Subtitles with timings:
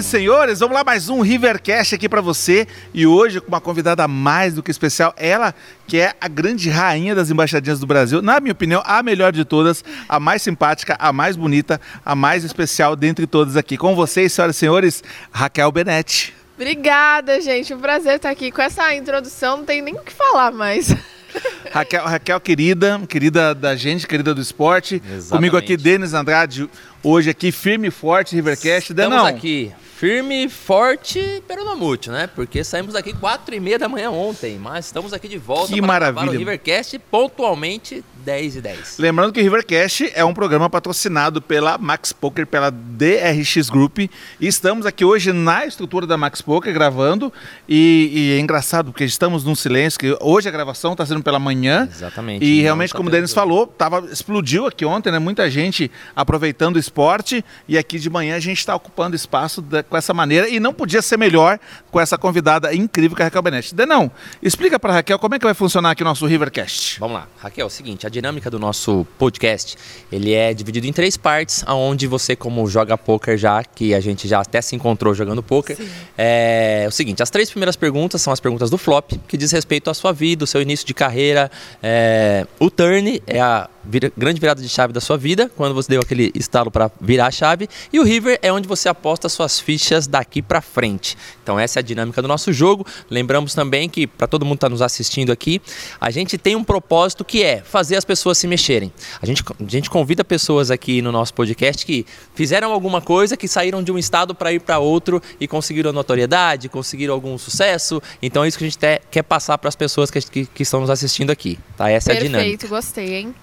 [0.00, 4.08] E senhores, vamos lá mais um Rivercast aqui para você e hoje com uma convidada
[4.08, 5.54] mais do que especial, ela
[5.86, 9.44] que é a grande rainha das embaixadinhas do Brasil, na minha opinião, a melhor de
[9.44, 13.76] todas, a mais simpática, a mais bonita, a mais especial dentre todas aqui.
[13.76, 16.34] Com vocês, senhoras e senhores, Raquel Benetti.
[16.56, 17.74] Obrigada, gente.
[17.74, 18.50] Um prazer estar aqui.
[18.50, 20.96] Com essa introdução, não tem nem o que falar mais.
[21.70, 24.94] Raquel, Raquel, querida, querida da gente, querida do esporte.
[24.94, 25.28] Exatamente.
[25.28, 26.70] Comigo aqui, Denis Andrade,
[27.02, 28.92] hoje aqui, firme e forte, Rivercast.
[28.92, 29.26] Estamos Denão.
[29.26, 32.26] aqui firme, forte, peronomútil, né?
[32.26, 35.78] Porque saímos daqui quatro e meia da manhã ontem, mas estamos aqui de volta que
[35.78, 36.30] para maravilha.
[36.30, 38.98] o Rivercast pontualmente 10 e 10.
[38.98, 43.98] Lembrando que o Rivercast é um programa patrocinado pela Max Poker, pela DRX Group.
[43.98, 44.10] E
[44.40, 47.32] estamos aqui hoje na estrutura da Max Poker gravando.
[47.68, 51.38] E, e é engraçado porque estamos num silêncio, que hoje a gravação está sendo pela
[51.38, 51.88] manhã.
[51.90, 52.44] Exatamente.
[52.44, 55.18] E realmente, tá como o Denis falou, tava, explodiu aqui ontem, né?
[55.18, 57.44] Muita gente aproveitando o esporte.
[57.68, 60.48] E aqui de manhã a gente está ocupando espaço da, com essa maneira.
[60.48, 61.58] E não podia ser melhor
[61.90, 63.74] com essa convidada incrível que é a Raquel Benetti.
[63.74, 64.10] Denão,
[64.42, 67.00] explica para Raquel como é que vai funcionar aqui o nosso Rivercast.
[67.00, 67.26] Vamos lá.
[67.38, 69.76] Raquel, é o seguinte, a dinâmica do nosso podcast,
[70.10, 74.28] ele é dividido em três partes, aonde você como joga poker já, que a gente
[74.28, 75.76] já até se encontrou jogando poker,
[76.16, 79.50] é, é o seguinte, as três primeiras perguntas são as perguntas do flop, que diz
[79.50, 81.50] respeito à sua vida, o seu início de carreira,
[81.82, 85.88] é, o turn é a vira, grande virada de chave da sua vida, quando você
[85.88, 89.58] deu aquele estalo para virar a chave, e o river é onde você aposta suas
[89.58, 91.16] fichas daqui para frente.
[91.42, 92.86] Então essa é a dinâmica do nosso jogo.
[93.08, 95.60] Lembramos também que para todo mundo que está nos assistindo aqui,
[96.00, 98.92] a gente tem um propósito que é fazer as pessoas se mexerem.
[99.20, 103.48] A gente, a gente convida pessoas aqui no nosso podcast que fizeram alguma coisa, que
[103.48, 108.02] saíram de um estado para ir para outro e conseguiram notoriedade, conseguiram algum sucesso.
[108.22, 110.62] Então é isso que a gente te, quer passar para as pessoas que, que, que,
[110.62, 111.58] estão nos assistindo aqui.
[111.76, 111.90] Tá?
[111.90, 112.58] Essa Perfeito, é a dinâmica.
[112.58, 113.34] Perfeito, gostei, hein?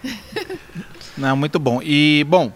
[1.18, 1.82] Não, muito bom.
[1.82, 2.52] E, bom,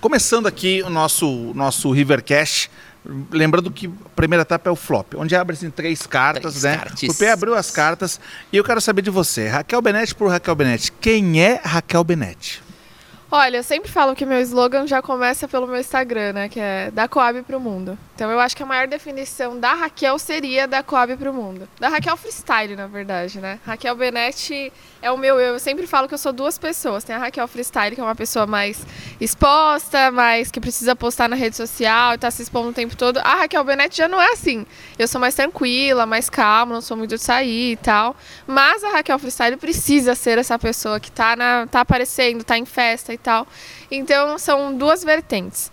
[0.00, 2.68] começando aqui o nosso, nosso Rivercast,
[3.04, 6.82] lembrando que a primeira etapa é o flop, onde abre-se três cartas, três né?
[7.08, 8.20] O P abriu as cartas
[8.52, 10.92] e eu quero saber de você, Raquel Benetti por Raquel Benetti.
[10.92, 12.62] Quem é Raquel Benetti?
[13.32, 16.48] Olha, eu sempre falo que meu slogan já começa pelo meu Instagram, né?
[16.48, 17.96] Que é da Coab para o mundo.
[18.12, 21.68] Então eu acho que a maior definição da Raquel seria da Coab para o mundo.
[21.78, 23.60] Da Raquel Freestyle, na verdade, né?
[23.64, 24.72] Raquel Benetti
[25.02, 25.54] é o meu eu.
[25.54, 27.04] Eu sempre falo que eu sou duas pessoas.
[27.04, 28.84] Tem a Raquel Freestyle, que é uma pessoa mais
[29.20, 33.18] exposta, mais que precisa postar na rede social e tá se expondo o tempo todo.
[33.18, 34.66] A Raquel Benetti já não é assim.
[34.98, 38.14] Eu sou mais tranquila, mais calma, não sou muito de sair e tal.
[38.46, 42.66] Mas a Raquel Freestyle precisa ser essa pessoa que tá, na, tá aparecendo, tá em
[42.66, 43.46] festa e tal.
[43.90, 45.70] Então são duas vertentes.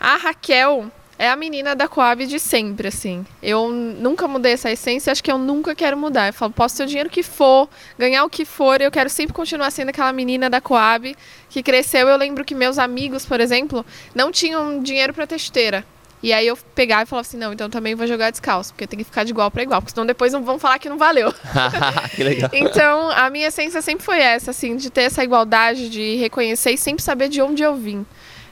[0.00, 3.26] A Raquel é a menina da Coab de sempre, assim.
[3.42, 6.28] Eu nunca mudei essa essência, acho que eu nunca quero mudar.
[6.28, 7.68] Eu falo, posso ter o dinheiro que for,
[7.98, 11.16] ganhar o que for, eu quero sempre continuar sendo aquela menina da Coab
[11.50, 12.08] que cresceu.
[12.08, 13.84] Eu lembro que meus amigos, por exemplo,
[14.14, 15.84] não tinham dinheiro para ter chuteira.
[16.22, 18.98] E aí eu pegava e falava assim, não, então também vou jogar descalço, porque tem
[18.98, 21.32] que ficar de igual para igual, porque senão depois não vão falar que não valeu.
[22.14, 22.50] que legal.
[22.52, 26.78] Então, a minha essência sempre foi essa, assim, de ter essa igualdade, de reconhecer e
[26.78, 28.04] sempre saber de onde eu vim.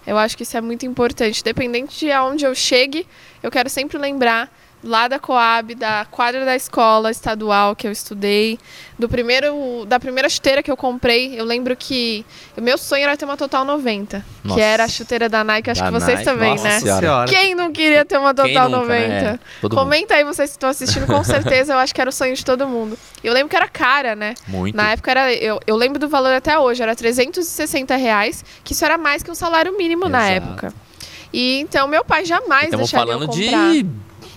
[0.07, 1.43] Eu acho que isso é muito importante.
[1.43, 3.07] Dependente de aonde eu chegue,
[3.43, 4.51] eu quero sempre lembrar
[4.85, 8.59] lá da Coab, da quadra da escola estadual que eu estudei,
[8.99, 11.39] do primeiro da primeira chuteira que eu comprei.
[11.39, 12.25] Eu lembro que
[12.57, 14.55] o meu sonho era ter uma Total 90, Nossa.
[14.55, 16.25] que era a chuteira da Nike, acho da que vocês Nike.
[16.25, 16.81] também, Nossa né?
[16.81, 17.31] Senhora.
[17.31, 18.99] Quem não queria ter uma Total nunca, 90?
[19.33, 19.39] Né?
[19.71, 22.45] Comenta aí vocês que estão assistindo, com certeza eu acho que era o sonho de
[22.45, 22.97] todo mundo.
[23.25, 24.35] Eu lembro que era cara, né?
[24.47, 24.77] Muito.
[24.77, 28.85] Na época era eu, eu lembro do valor até hoje, era 360 reais, que isso
[28.85, 30.13] era mais que um salário mínimo Exato.
[30.13, 30.75] na época.
[31.33, 33.73] E então meu pai jamais Estamos deixaria falando eu comprar.
[33.73, 33.87] de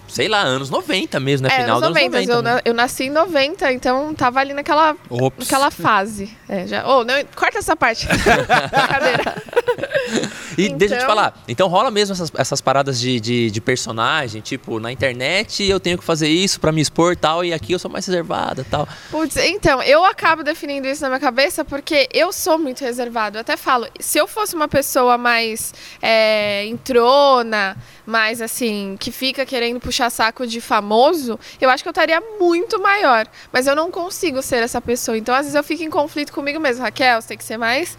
[0.09, 1.53] sei lá, anos 90 mesmo, né?
[1.53, 2.17] É, Final anos 90.
[2.17, 2.61] Anos 90 eu, né?
[2.65, 4.95] eu, nasci em 90, então tava ali naquela,
[5.37, 6.29] naquela fase.
[6.47, 8.07] É, já, oh, não, corta essa parte.
[8.09, 9.43] Brincadeira.
[10.57, 10.77] E então...
[10.77, 14.41] deixa eu te então- falar, então rola mesmo essas, essas paradas de, de, de, personagem,
[14.41, 17.79] tipo, na internet eu tenho que fazer isso para me expor tal, e aqui eu
[17.79, 18.87] sou mais reservada tal.
[19.11, 23.37] Putz, então, eu acabo definindo isso na minha cabeça porque eu sou muito reservado.
[23.37, 27.77] Eu até falo, se eu fosse uma pessoa mais é, entrona,
[28.09, 32.81] mais assim, que fica querendo puxar saco de famoso, eu acho que eu estaria muito
[32.81, 33.27] maior.
[33.53, 35.17] Mas eu não consigo ser essa pessoa.
[35.17, 36.83] Então, às vezes, eu fico em conflito comigo mesmo.
[36.83, 37.97] Raquel, você tem que ser mais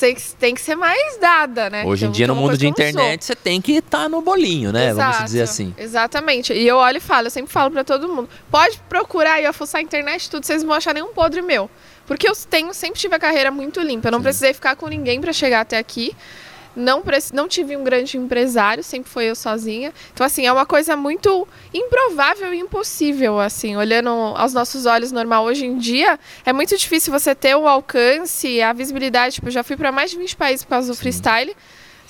[0.00, 1.84] você tem que ser mais dada, né?
[1.84, 4.90] Hoje em dia, no mundo de internet, você tem que estar tá no bolinho, né?
[4.90, 5.74] Exato, Vamos dizer assim.
[5.76, 6.54] Exatamente.
[6.54, 9.80] E eu olho e falo, eu sempre falo para todo mundo: pode procurar e fuçar
[9.80, 11.68] a internet, tudo, vocês não vão achar nenhum podre meu.
[12.06, 14.08] Porque eu tenho, sempre tive a carreira muito limpa.
[14.08, 14.24] Eu não Sim.
[14.24, 16.16] precisei ficar com ninguém para chegar até aqui.
[16.74, 17.02] Não,
[17.32, 19.92] não tive um grande empresário, sempre foi eu sozinha.
[20.12, 25.44] Então, assim, é uma coisa muito improvável e impossível, assim, olhando aos nossos olhos normal
[25.44, 29.36] hoje em dia, é muito difícil você ter o alcance, a visibilidade.
[29.36, 31.54] Tipo, eu já fui para mais de 20 países por causa do freestyle.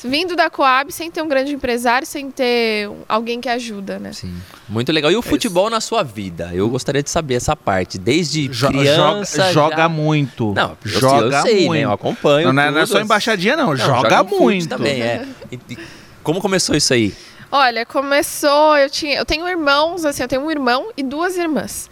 [0.05, 4.13] Vindo da Coab sem ter um grande empresário, sem ter alguém que ajuda, né?
[4.13, 4.35] Sim.
[4.69, 5.11] Muito legal.
[5.11, 6.51] E o futebol na sua vida?
[6.53, 7.99] Eu gostaria de saber essa parte.
[7.99, 9.37] Desde Jo- criança.
[9.49, 9.89] joga, joga já...
[9.89, 10.53] muito.
[10.55, 11.73] Não, eu, sei, joga eu sei, muito.
[11.73, 11.85] né?
[11.85, 12.47] Eu acompanho.
[12.49, 13.69] Não, não é- não é só embaixadinha, não.
[13.69, 14.69] Não, joga, fute muito.
[14.69, 15.27] também, é.
[15.53, 15.79] E- e
[16.23, 17.15] como começou isso aí?
[17.53, 18.77] Olha, começou.
[18.77, 21.91] Eu, tinha, eu tenho irmãos, assim, eu tenho um irmão e duas irmãs.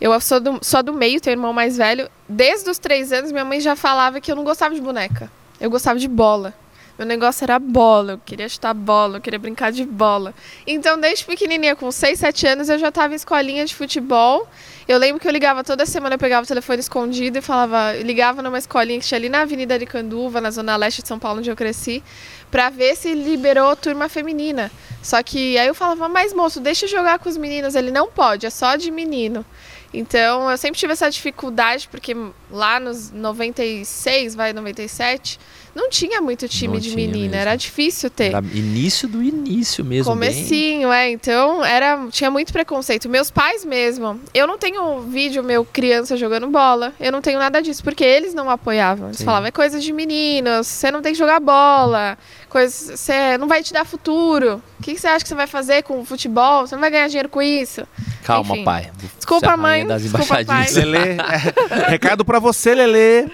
[0.00, 2.08] Eu sou do, só do meio, tenho um irmão mais velho.
[2.28, 5.30] Desde os três anos, minha mãe já falava que eu não gostava de boneca.
[5.60, 6.52] Eu gostava de bola.
[6.98, 10.34] Meu negócio era bola, eu queria chutar bola, eu queria brincar de bola.
[10.66, 14.46] Então, desde pequenininha, com 6, 7 anos, eu já estava em escolinha de futebol.
[14.86, 18.42] Eu lembro que eu ligava toda semana, eu pegava o telefone escondido e falava, ligava
[18.42, 21.50] numa escolinha que tinha ali na Avenida Aricanduva, na zona leste de São Paulo, onde
[21.50, 22.02] eu cresci,
[22.50, 24.70] pra ver se liberou turma feminina.
[25.02, 27.74] Só que aí eu falava, mas moço, deixa eu jogar com os meninos.
[27.74, 29.46] Ele não pode, é só de menino.
[29.94, 32.14] Então eu sempre tive essa dificuldade, porque
[32.50, 35.38] lá nos 96, vai, 97,
[35.74, 37.34] não tinha muito time Não de menina, mesmo.
[37.36, 38.26] era difícil ter.
[38.34, 40.14] Era início do início mesmo.
[40.14, 41.10] bem- Comecinho, é.
[41.10, 43.08] Então, era, tinha muito preconceito.
[43.08, 44.20] Meus pais mesmo.
[44.34, 46.92] Eu não tenho vídeo meu criança jogando bola.
[47.00, 49.08] Eu não tenho nada disso, porque eles não apoiavam.
[49.08, 49.24] Eles Sim.
[49.24, 52.18] falavam, é coisa de meninos, você não tem que jogar bola,
[52.48, 54.62] coisa, você não vai te dar futuro.
[54.78, 56.66] O que que você acha que você vai fazer com o futebol?
[56.66, 57.86] Você não vai ganhar dinheiro com isso.
[58.24, 58.64] Calma, Enfim.
[58.64, 58.90] pai.
[59.16, 59.86] Desculpa, é mãe.
[59.86, 60.66] Das Desculpa, pai.
[60.72, 63.26] Lelê, é, recado pra você, Lelê.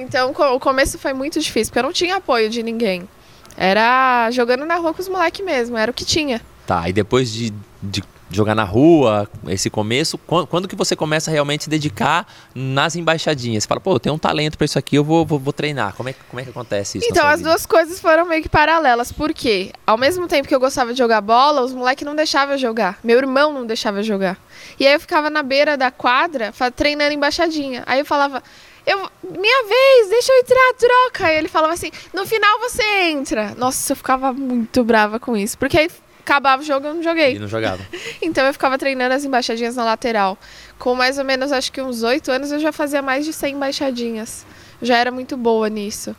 [0.00, 3.08] Então, o começo foi muito difícil, porque eu não tinha apoio de ninguém.
[3.56, 6.40] Era jogando na rua com os moleques mesmo, era o que tinha.
[6.66, 7.52] Tá, e depois de,
[7.82, 12.26] de jogar na rua, esse começo, quando, quando que você começa a realmente se dedicar
[12.54, 13.64] nas embaixadinhas?
[13.64, 15.94] Você fala, pô, eu tenho um talento pra isso aqui, eu vou, vou, vou treinar.
[15.94, 17.08] Como é, que- como é que acontece isso?
[17.10, 17.50] Então, as vida?
[17.50, 19.10] duas coisas foram meio que paralelas.
[19.10, 19.72] Por quê?
[19.84, 22.98] Ao mesmo tempo que eu gostava de jogar bola, os moleques não deixavam eu jogar.
[23.02, 24.38] Meu irmão não deixava eu jogar.
[24.78, 27.82] E aí eu ficava na beira da quadra, treinando embaixadinha.
[27.84, 28.42] Aí eu falava,
[28.90, 31.26] eu, minha vez, deixa eu entrar, troca.
[31.26, 33.54] Aí ele falava assim, no final você entra.
[33.56, 35.56] Nossa, eu ficava muito brava com isso.
[35.58, 35.90] Porque aí
[36.20, 37.38] acabava o jogo e eu não E joguei.
[37.38, 37.82] não jogava.
[38.22, 40.36] Então eu ficava treinando as embaixadinhas na lateral.
[40.78, 43.54] Com mais ou menos, acho que uns oito anos, eu já fazia mais de 100
[43.54, 44.44] embaixadinhas.
[44.82, 46.14] Já era muito boa nisso.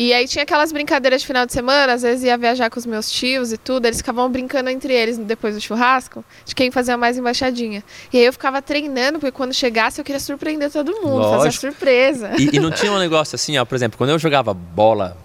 [0.00, 2.86] E aí tinha aquelas brincadeiras de final de semana, às vezes ia viajar com os
[2.86, 6.96] meus tios e tudo, eles ficavam brincando entre eles depois do churrasco, de quem fazia
[6.96, 7.82] mais embaixadinha.
[8.12, 11.60] E aí eu ficava treinando, porque quando chegasse eu queria surpreender todo mundo, fazer Lógico.
[11.62, 12.30] surpresa.
[12.38, 15.16] E, e não tinha um negócio assim, ó, por exemplo, quando eu jogava bola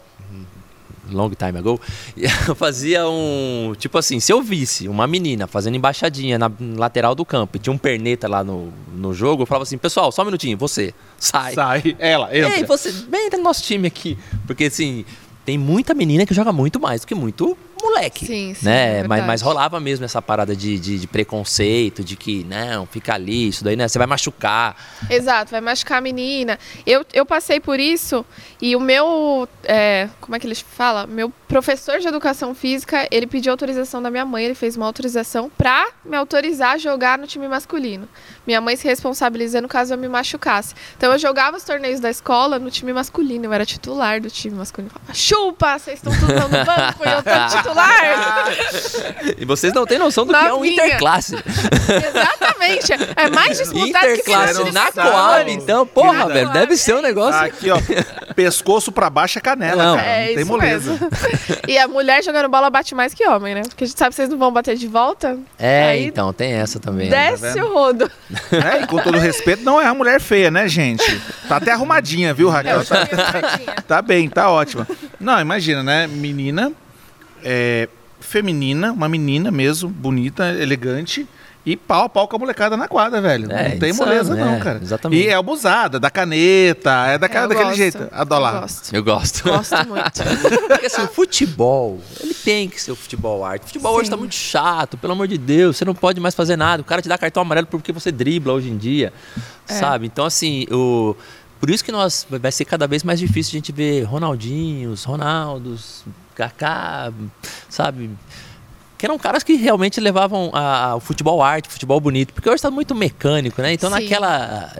[1.11, 1.79] long time ago,
[2.47, 7.25] eu fazia um, tipo assim, se eu visse uma menina fazendo embaixadinha na lateral do
[7.25, 10.25] campo e tinha um perneta lá no, no jogo, eu falava assim, pessoal, só um
[10.25, 11.53] minutinho, você, sai.
[11.53, 11.95] Sai.
[11.99, 12.57] Ela, entra.
[12.57, 14.17] Ei, você, vem no nosso time aqui.
[14.45, 15.05] Porque assim,
[15.45, 17.57] tem muita menina que joga muito mais do que muito
[17.93, 18.25] moleque.
[18.25, 18.99] Sim, sim, né?
[18.99, 23.13] é mas, mas rolava mesmo essa parada de, de, de preconceito, de que, não, fica
[23.13, 23.87] ali, isso daí, né?
[23.87, 24.75] Você vai machucar.
[25.09, 26.59] Exato, vai machucar a menina.
[26.85, 28.25] Eu, eu passei por isso
[28.61, 31.05] e o meu, é, como é que ele fala?
[31.05, 35.51] Meu professor de educação física, ele pediu autorização da minha mãe, ele fez uma autorização
[35.55, 38.09] pra me autorizar a jogar no time masculino.
[38.47, 40.73] Minha mãe se responsabilizando caso eu me machucasse.
[40.97, 44.55] Então eu jogava os torneios da escola no time masculino, eu era titular do time
[44.55, 44.91] masculino.
[44.91, 49.37] Falava, Chupa, vocês estão tudo no banco e eu tô titular.
[49.37, 50.87] E vocês não têm noção do que é um Novinha.
[50.87, 51.35] interclasse.
[51.35, 54.91] Exatamente, é mais disputado que Interclasse final de na.
[54.91, 57.39] Coab, então, porra, velho, deve ser um negócio.
[57.39, 57.77] Aqui, ó.
[58.35, 59.95] Pescoço pra baixo é canela, Não.
[59.97, 60.07] cara.
[60.07, 60.91] É não tem moleza.
[60.91, 61.09] mesmo.
[61.67, 63.61] E a mulher jogando bola bate mais que homem, né?
[63.61, 65.37] Porque a gente sabe que vocês não vão bater de volta.
[65.57, 67.09] É, Aí então, tem essa também.
[67.09, 67.31] né?
[67.31, 67.65] Desce vendo?
[67.67, 68.11] o rodo.
[68.51, 68.81] Né?
[68.83, 71.03] E com todo respeito, não é uma mulher feia, né, gente?
[71.47, 72.83] Tá até arrumadinha, viu, Raquel?
[72.85, 73.07] Tá,
[73.87, 74.87] tá bem, tá ótima.
[75.19, 76.07] Não, imagina, né?
[76.07, 76.71] Menina,
[77.43, 77.87] é,
[78.19, 81.27] feminina, uma menina mesmo, bonita, elegante.
[81.65, 83.49] E pau pau com a molecada na quadra, velho.
[83.49, 84.79] É, não tem insano, moleza, não, é, cara.
[84.81, 85.23] exatamente.
[85.23, 88.09] E é abusada, da caneta, é daquela, Eu daquele gosto, jeito.
[88.11, 88.59] Adoro eu.
[88.61, 88.95] Gosto.
[88.95, 89.43] Eu gosto.
[89.43, 90.67] Gosto muito.
[90.67, 93.63] Porque assim, o futebol, ele tem que ser o futebol arte.
[93.63, 94.11] O futebol hoje Sim.
[94.11, 95.77] tá muito chato, pelo amor de Deus.
[95.77, 96.81] Você não pode mais fazer nada.
[96.81, 99.13] O cara te dá cartão amarelo porque você dribla hoje em dia.
[99.67, 99.73] É.
[99.73, 100.05] Sabe?
[100.05, 101.15] Então, assim, o.
[101.61, 106.03] Por isso que nós vai ser cada vez mais difícil a gente ver Ronaldinhos, Ronaldos,
[106.35, 107.13] Kaká,
[107.69, 108.09] sabe?
[109.03, 112.33] Que eram caras que realmente levavam a- a- o futebol arte, o futebol bonito.
[112.33, 113.73] Porque hoje tá muito mecânico, né?
[113.73, 114.01] Então Sim.
[114.01, 114.71] naquela.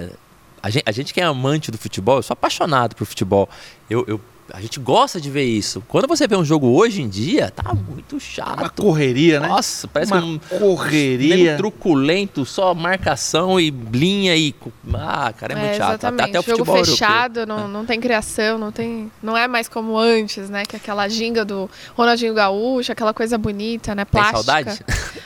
[0.62, 3.50] A gente, a gente que é amante do futebol, eu sou apaixonado por futebol.
[3.90, 5.82] Eu, eu- a gente gosta de ver isso.
[5.88, 8.82] Quando você vê um jogo hoje em dia, tá muito Uma chato.
[8.82, 9.48] correria, né?
[9.48, 11.56] Nossa, parece uma um correria.
[11.58, 14.54] truculento, só marcação e linha e.
[14.94, 15.94] Ah, cara, é muito chato.
[15.94, 16.30] Até, exatamente.
[16.30, 16.94] até o Jogo futebol europeu.
[16.96, 19.12] fechado, não, não tem criação, não tem.
[19.22, 20.64] Não é mais como antes, né?
[20.66, 24.04] Que aquela ginga do Ronaldinho Gaúcho, aquela coisa bonita, né?
[24.06, 24.44] Tem Plástica.
[24.44, 24.80] saudade?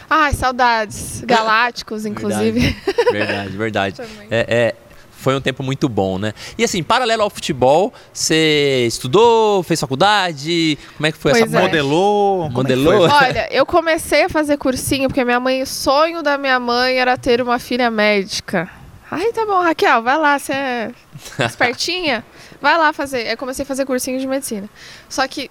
[0.09, 1.21] Ai, saudades.
[1.25, 2.75] Galácticos, inclusive.
[3.11, 3.95] Verdade, verdade.
[4.01, 4.27] Também.
[4.29, 4.75] É, é,
[5.17, 6.33] foi um tempo muito bom, né?
[6.57, 10.77] E assim, paralelo ao futebol, você estudou, fez faculdade?
[10.95, 11.61] Como é que foi Pois essa é.
[11.61, 12.45] Modelou?
[12.45, 13.09] é Modelou?
[13.09, 17.17] Olha, eu comecei a fazer cursinho porque minha mãe, o sonho da minha mãe era
[17.17, 18.69] ter uma filha médica.
[19.09, 20.91] Ai, tá bom, Raquel, vai lá, você é
[21.45, 22.23] espertinha?
[22.61, 23.27] Vai lá fazer.
[23.27, 24.69] Eu comecei a fazer cursinho de medicina.
[25.09, 25.49] Só que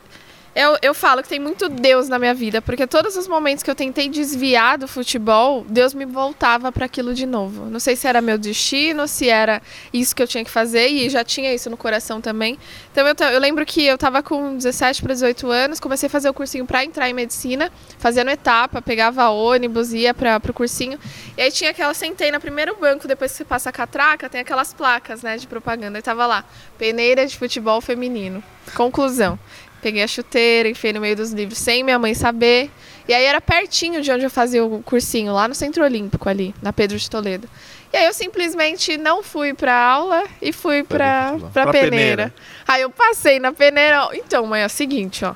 [0.56, 3.70] eu, eu falo que tem muito Deus na minha vida, porque todos os momentos que
[3.70, 7.66] eu tentei desviar do futebol, Deus me voltava para aquilo de novo.
[7.66, 9.60] Não sei se era meu destino, se era
[9.92, 12.58] isso que eu tinha que fazer, e já tinha isso no coração também.
[12.90, 16.30] Então eu, eu lembro que eu tava com 17 para 18 anos, comecei a fazer
[16.30, 20.98] o cursinho para entrar em medicina, fazendo etapa, pegava ônibus, ia para pro cursinho.
[21.36, 24.40] E aí tinha aquela, sentei no primeiro banco, depois que você passa a catraca, tem
[24.40, 25.98] aquelas placas, né, de propaganda.
[25.98, 26.46] E tava lá,
[26.78, 28.42] peneira de futebol feminino.
[28.74, 29.38] Conclusão.
[29.82, 32.70] Peguei a chuteira, enfiei no meio dos livros sem minha mãe saber.
[33.08, 36.54] E aí era pertinho de onde eu fazia o cursinho, lá no Centro Olímpico ali,
[36.60, 37.48] na Pedro de Toledo.
[37.92, 41.50] E aí eu simplesmente não fui pra aula e fui pra, futebol.
[41.50, 41.90] pra, Pra peneira.
[41.96, 42.34] peneira.
[42.66, 44.08] Aí eu passei na peneira.
[44.12, 45.34] Então, mãe, é o seguinte, ó.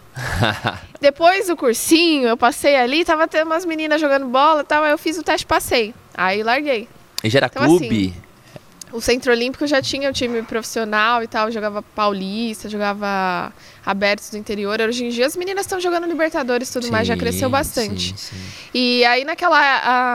[1.00, 4.90] Depois do cursinho, eu passei ali, tava tendo umas meninas jogando bola e tal, aí
[4.90, 5.94] eu fiz o teste passei.
[6.14, 6.88] Aí larguei.
[7.23, 8.12] E já era Então, clube?
[8.92, 13.52] O Centro Olímpico já tinha o time profissional e tal, jogava paulista, jogava
[13.87, 14.80] abertos do interior.
[14.80, 18.09] Hoje em dia as meninas estão jogando Libertadores e tudo mais, já Sim, cresceu bastante.
[18.09, 18.37] sim, sim.
[18.75, 19.59] E aí naquela,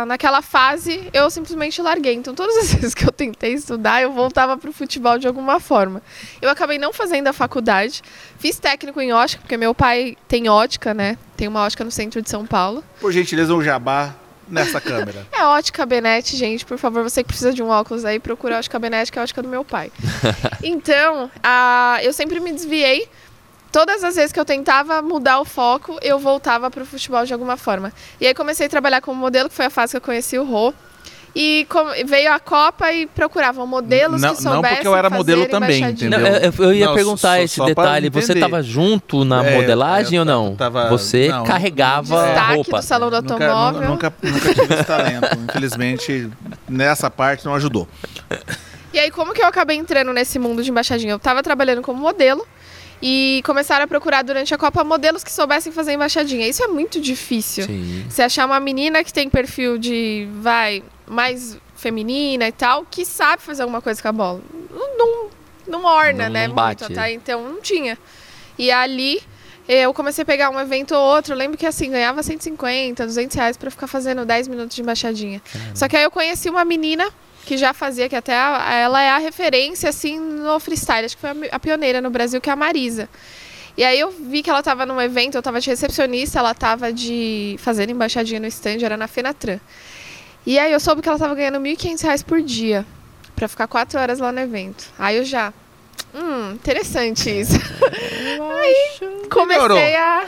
[0.02, 2.14] a- naquela fase eu simplesmente larguei.
[2.16, 6.02] Então todas as vezes que eu tentei estudar, eu voltava pro futebol de alguma forma.
[6.42, 8.02] Eu acabei não fazendo a faculdade,
[8.38, 11.18] fiz técnico em ótica, porque meu pai tem ótica, né?
[11.38, 12.84] Tem uma ótica no centro de São Paulo.
[13.00, 14.14] Por gentileza, um jabá
[14.48, 15.26] nessa câmera.
[15.32, 16.66] É ótica Benete, gente.
[16.66, 19.22] Por favor, você que precisa de um óculos aí, procura a ótica Benete, que é
[19.22, 19.92] a ótica do meu pai.
[20.64, 23.08] então, a, eu sempre me desviei.
[23.72, 27.58] Todas as vezes que eu tentava mudar o foco, eu voltava pro futebol de alguma
[27.58, 27.92] forma.
[28.22, 30.46] E aí comecei a trabalhar como modelo, que foi a fase que eu conheci o
[30.46, 30.74] Rô.
[31.38, 35.10] E com- veio a Copa e procuravam modelos Não- que não soubessem porque eu era
[35.10, 36.10] modelo também, embaixadinha.
[36.10, 36.54] Não, Entendeu?
[36.58, 38.10] eu, eu ia Não, perguntar só- esse só detalhe.
[38.10, 40.56] Você estava junto na É, modelagem eu ou não?
[40.56, 42.78] tava- Você não, carregava Destaque roupa.
[42.80, 43.90] do salão do Nunca, automóvel.
[43.90, 45.28] nunca, nunca tive esse talento.
[45.50, 46.30] Infelizmente,
[46.70, 47.86] nessa parte não ajudou.
[48.94, 51.12] E aí, como que eu acabei entrando nesse mundo de embaixadinha?
[51.12, 52.48] Eu tava trabalhando como modelo
[53.02, 56.48] e começaram a procurar durante a Copa modelos que soubessem fazer embaixadinha.
[56.48, 57.66] Isso é muito difícil.
[57.66, 58.06] Sim.
[58.10, 63.42] Você achar uma menina que tem perfil de, vai, mais feminina e tal, que sabe
[63.42, 64.42] fazer alguma coisa com a bola.
[64.72, 65.30] Não, não,
[65.68, 66.48] não orna, Não- né?
[66.48, 66.84] não bate.
[66.84, 67.12] Muito, tá?
[67.12, 67.98] Então, não tinha.
[68.58, 69.22] E ali,
[69.68, 71.34] eu comecei a pegar um evento ou outro.
[71.34, 75.42] Eu lembro que, assim, ganhava 150, 200 reais pra ficar fazendo 10 minutos de embaixadinha.
[75.74, 77.06] Só que aí eu conheci uma menina
[77.46, 81.06] que já fazia, que até a- ela é a referência, assim, no freestyle.
[81.06, 83.08] Acho que foi a pioneira no Brasil, que é a Marisa.
[83.78, 86.92] E aí eu vi que ela tava num evento, eu tava de recepcionista, ela tava
[86.94, 89.60] de fazendo embaixadinha no stand, era na Fenatran.
[90.46, 92.86] E aí eu soube que ela tava ganhando 1.500 reais por dia
[93.36, 94.86] pra ficar quatro horas lá no evento.
[94.98, 95.52] Aí eu já,
[96.16, 97.54] hum, interessante isso.
[97.56, 100.26] aí comecei a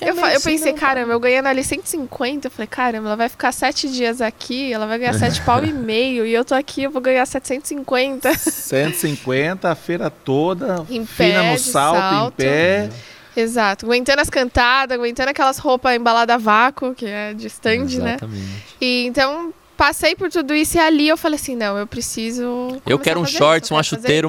[0.00, 3.52] eu, fa- eu pensei, caramba, eu ganhando ali 150, eu falei, caramba, ela vai ficar
[3.52, 6.90] sete dias aqui, ela vai ganhar sete pau e meio, e eu tô aqui, eu
[6.90, 8.32] vou ganhar 750.
[8.34, 12.32] 150, a feira toda, Em fina pé, no salto, salto.
[12.40, 12.90] em pé.
[13.36, 18.10] Exato, aguentando as cantadas, aguentando aquelas roupas embaladas a vácuo, que é de stand, né?
[18.12, 18.64] Exatamente.
[18.80, 22.80] E então passei por tudo isso e ali eu falei assim, não, eu preciso.
[22.86, 23.76] Eu quero um shorts, isso, eu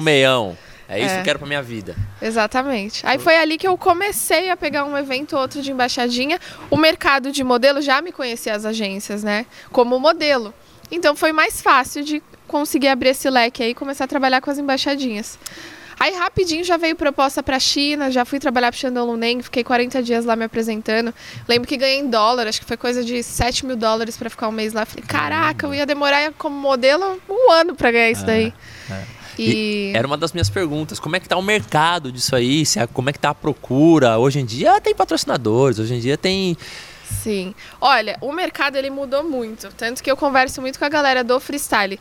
[0.00, 0.04] isso.
[0.04, 0.58] meião.
[0.88, 1.14] É isso É.
[1.14, 1.96] que eu quero pra minha vida.
[2.22, 3.04] Exatamente.
[3.06, 6.40] Aí foi ali que eu comecei a pegar um evento ou outro de embaixadinha.
[6.70, 9.46] O mercado de modelo já me conhecia as agências, né?
[9.72, 10.54] Como modelo.
[10.90, 14.50] Então foi mais fácil de conseguir abrir esse leque aí e começar a trabalhar com
[14.50, 15.38] as embaixadinhas.
[15.98, 20.26] Aí rapidinho já veio proposta pra China, já fui trabalhar pro Shandong fiquei 40 dias
[20.26, 21.12] lá me apresentando.
[21.48, 24.46] Lembro que ganhei em dólar, acho que foi coisa de 7 mil dólares pra ficar
[24.48, 24.84] um mês lá.
[24.84, 28.52] Falei, caraca, eu ia demorar como modelo um ano pra ganhar isso daí.
[29.38, 29.92] E...
[29.94, 30.98] Era uma das minhas perguntas.
[30.98, 32.64] Como é que tá o mercado disso aí?
[32.92, 34.18] Como é que tá a procura?
[34.18, 36.56] Hoje em dia tem patrocinadores, hoje em dia tem.
[37.22, 37.54] Sim.
[37.80, 39.68] Olha, o mercado ele mudou muito.
[39.76, 41.98] Tanto que eu converso muito com a galera do freestyle.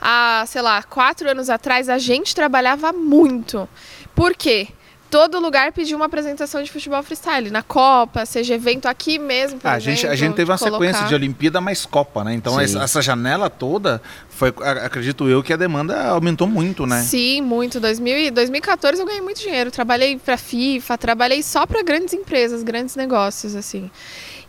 [0.00, 3.68] Há, sei lá, quatro anos atrás a gente trabalhava muito.
[4.14, 4.68] Por quê?
[5.10, 7.50] Todo lugar pediu uma apresentação de futebol freestyle.
[7.50, 9.58] Na Copa, seja evento aqui mesmo.
[9.58, 10.78] por Ah, a, gente, a gente teve uma colocar.
[10.78, 12.32] sequência de Olimpíada mais Copa, né?
[12.34, 12.80] Então Sim.
[12.80, 17.02] essa, janela toda, foi, acredito eu, que a demanda aumentou muito, né?
[17.02, 17.80] Sim, muito.
[17.80, 19.70] 2000 e 2014 eu ganhei muito dinheiro.
[19.70, 23.90] Trabalhei para FIFA, trabalhei só para grandes empresas, grandes negócios, assim.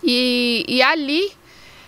[0.04, 1.32] E, e ali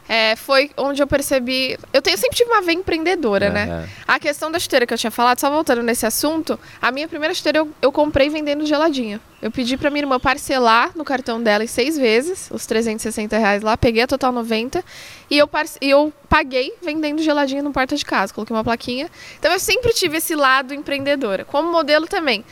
[0.07, 1.77] é, foi onde eu percebi.
[1.93, 3.63] Eu tenho, sempre tive uma veia empreendedora, né?
[3.65, 3.89] Aham.
[4.07, 7.33] A questão da chuteira que eu tinha falado, só voltando nesse assunto, a minha primeira
[7.33, 9.19] chuteira eu, eu comprei vendendo geladinho.
[9.41, 13.61] Eu pedi pra minha irmã parcelar no cartão dela em seis vezes, os 360 reais
[13.61, 14.83] lá, peguei a total 90
[15.29, 19.09] e eu, parce- e eu paguei vendendo geladinho no porta de casa, coloquei uma plaquinha.
[19.39, 21.43] Então eu sempre tive esse lado empreendedora.
[21.45, 22.45] Como modelo também.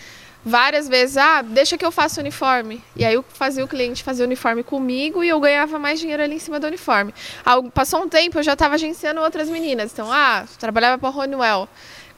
[0.43, 2.83] Várias vezes, ah, deixa que eu faça uniforme.
[2.95, 6.36] E aí eu fazia o cliente fazer uniforme comigo e eu ganhava mais dinheiro ali
[6.36, 7.13] em cima do uniforme.
[7.74, 9.93] Passou um tempo, eu já estava agenciando outras meninas.
[9.93, 11.69] Então, ah, trabalhava para Honeywell.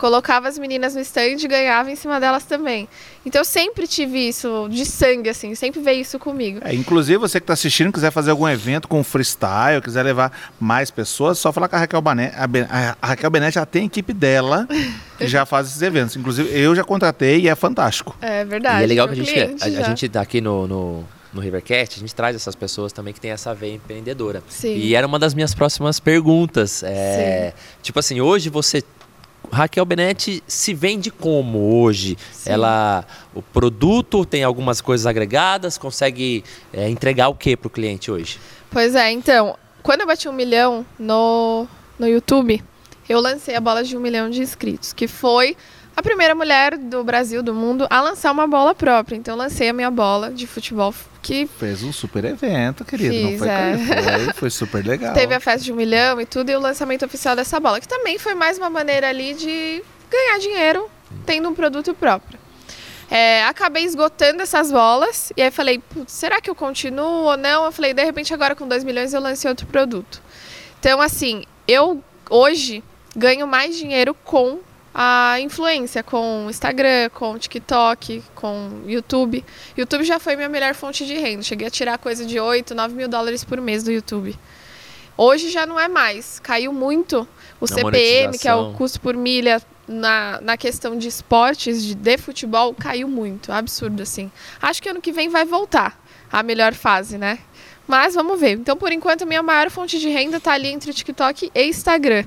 [0.03, 2.89] Colocava as meninas no stand e ganhava em cima delas também.
[3.25, 6.59] Então eu sempre tive isso de sangue, assim, sempre veio isso comigo.
[6.61, 10.91] É, inclusive, você que está assistindo, quiser fazer algum evento com freestyle, quiser levar mais
[10.91, 12.35] pessoas, só falar com a Raquel Benetti.
[12.37, 14.67] A, Ben- a Raquel Benetti já tem a equipe dela
[15.17, 16.17] que já faz esses eventos.
[16.17, 18.13] Inclusive, eu já contratei e é fantástico.
[18.21, 18.81] É verdade.
[18.81, 21.39] E é legal que a gente, cliente a, a gente tá aqui no, no, no
[21.39, 24.43] Rivercast, a gente traz essas pessoas também que tem essa veia empreendedora.
[24.49, 24.75] Sim.
[24.75, 26.83] E era uma das minhas próximas perguntas.
[26.83, 28.83] É, tipo assim, hoje você.
[29.53, 32.17] Raquel Benetti se vende como hoje?
[32.31, 32.51] Sim.
[32.51, 36.43] Ela, o produto tem algumas coisas agregadas, consegue
[36.73, 38.39] é, entregar o que para o cliente hoje?
[38.69, 41.67] Pois é, então, quando eu bati um milhão no,
[41.99, 42.63] no YouTube,
[43.07, 45.55] eu lancei a bola de um milhão de inscritos, que foi
[45.95, 49.15] a primeira mulher do Brasil, do mundo, a lançar uma bola própria.
[49.15, 53.13] Então, eu lancei a minha bola de futebol, que Fez um super evento, querido.
[53.15, 53.77] não Fiz, foi, é.
[54.25, 55.13] foi, foi super legal.
[55.13, 57.87] teve a festa de um milhão e tudo, e o lançamento oficial dessa bola, que
[57.87, 60.89] também foi mais uma maneira ali de ganhar dinheiro
[61.25, 62.39] tendo um produto próprio.
[63.11, 67.65] É, acabei esgotando essas bolas e aí falei, "Putz, será que eu continuo ou não?
[67.65, 70.19] Eu falei, de repente agora com 2 milhões eu lancei outro produto.
[70.79, 72.83] Então, assim, eu hoje
[73.15, 74.59] ganho mais dinheiro com
[74.93, 79.43] a influência, com Instagram, com TikTok, com YouTube.
[79.75, 81.41] YouTube já foi minha melhor fonte de renda.
[81.41, 84.37] Cheguei a tirar coisa de 8, 9 mil dólares por mês do YouTube.
[85.17, 86.39] Hoje já não é mais.
[86.39, 87.27] Caiu muito
[87.59, 91.95] o Na CPM, que é o custo por milha na, na questão de esportes, de,
[91.95, 93.51] de futebol, caiu muito.
[93.51, 94.31] Absurdo, assim.
[94.61, 95.99] Acho que ano que vem vai voltar
[96.31, 97.39] a melhor fase, né?
[97.87, 98.53] Mas vamos ver.
[98.53, 102.25] Então, por enquanto, a minha maior fonte de renda está ali entre TikTok e Instagram.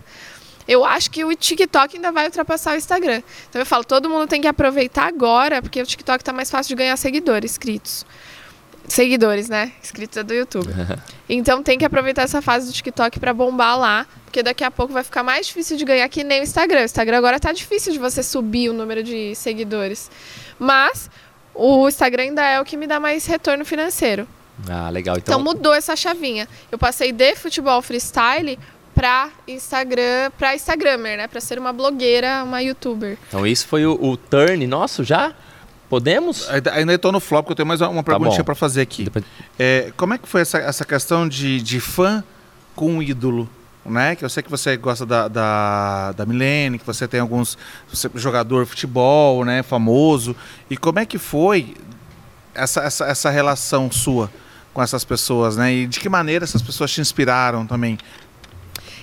[0.68, 3.22] Eu acho que o TikTok ainda vai ultrapassar o Instagram.
[3.48, 6.70] Então eu falo, todo mundo tem que aproveitar agora, porque o TikTok tá mais fácil
[6.70, 8.04] de ganhar seguidores, inscritos.
[8.88, 9.72] Seguidores, né?
[9.82, 10.68] Inscritos é do YouTube.
[11.28, 14.92] Então tem que aproveitar essa fase do TikTok para bombar lá, porque daqui a pouco
[14.92, 16.82] vai ficar mais difícil de ganhar que nem o Instagram.
[16.82, 20.08] O Instagram agora tá difícil de você subir o número de seguidores.
[20.56, 21.10] Mas
[21.52, 24.28] o Instagram ainda é o que me dá mais retorno financeiro.
[24.68, 25.16] Ah, legal.
[25.16, 26.48] Então, Então, mudou essa chavinha.
[26.70, 28.56] Eu passei de futebol freestyle
[28.96, 31.28] para Instagram, para Instagrammer, né?
[31.28, 33.18] Para ser uma blogueira, uma youtuber.
[33.28, 35.34] então isso foi o, o turn nosso já?
[35.88, 36.48] Podemos?
[36.72, 38.44] Ainda, estou no flop, porque eu tenho mais uma perguntinha bom.
[38.44, 39.04] para fazer aqui.
[39.04, 39.24] Depois-
[39.58, 42.24] É, como é que foi essa, essa questão de, de fã
[42.74, 43.48] com ídolo?
[43.84, 44.16] Né?
[44.16, 47.56] Que eu sei que você gosta da, da, da Milene, que você tem alguns
[47.88, 50.34] você, jogador de futebol, né, famoso.
[50.68, 51.76] E como é que foi
[52.52, 54.28] essa, essa, essa relação sua
[54.74, 55.72] com essas pessoas, né?
[55.72, 57.96] E de que maneira essas pessoas te inspiraram também?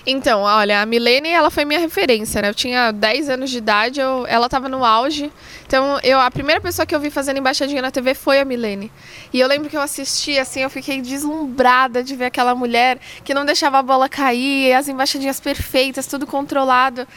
[0.06, 2.50] Então, olha, a Milene, ela foi minha referência, né?
[2.50, 5.32] Eu tinha 10 anos de idade, eu, ela tava no auge.
[5.66, 8.92] Então, eu, a primeira pessoa que eu vi fazendo embaixadinha na TV foi a Milene.
[9.32, 13.34] E eu lembro que eu assisti, assim, eu fiquei deslumbrada de ver aquela mulher que
[13.34, 17.08] não deixava a bola cair, as embaixadinhas perfeitas, tudo controlado.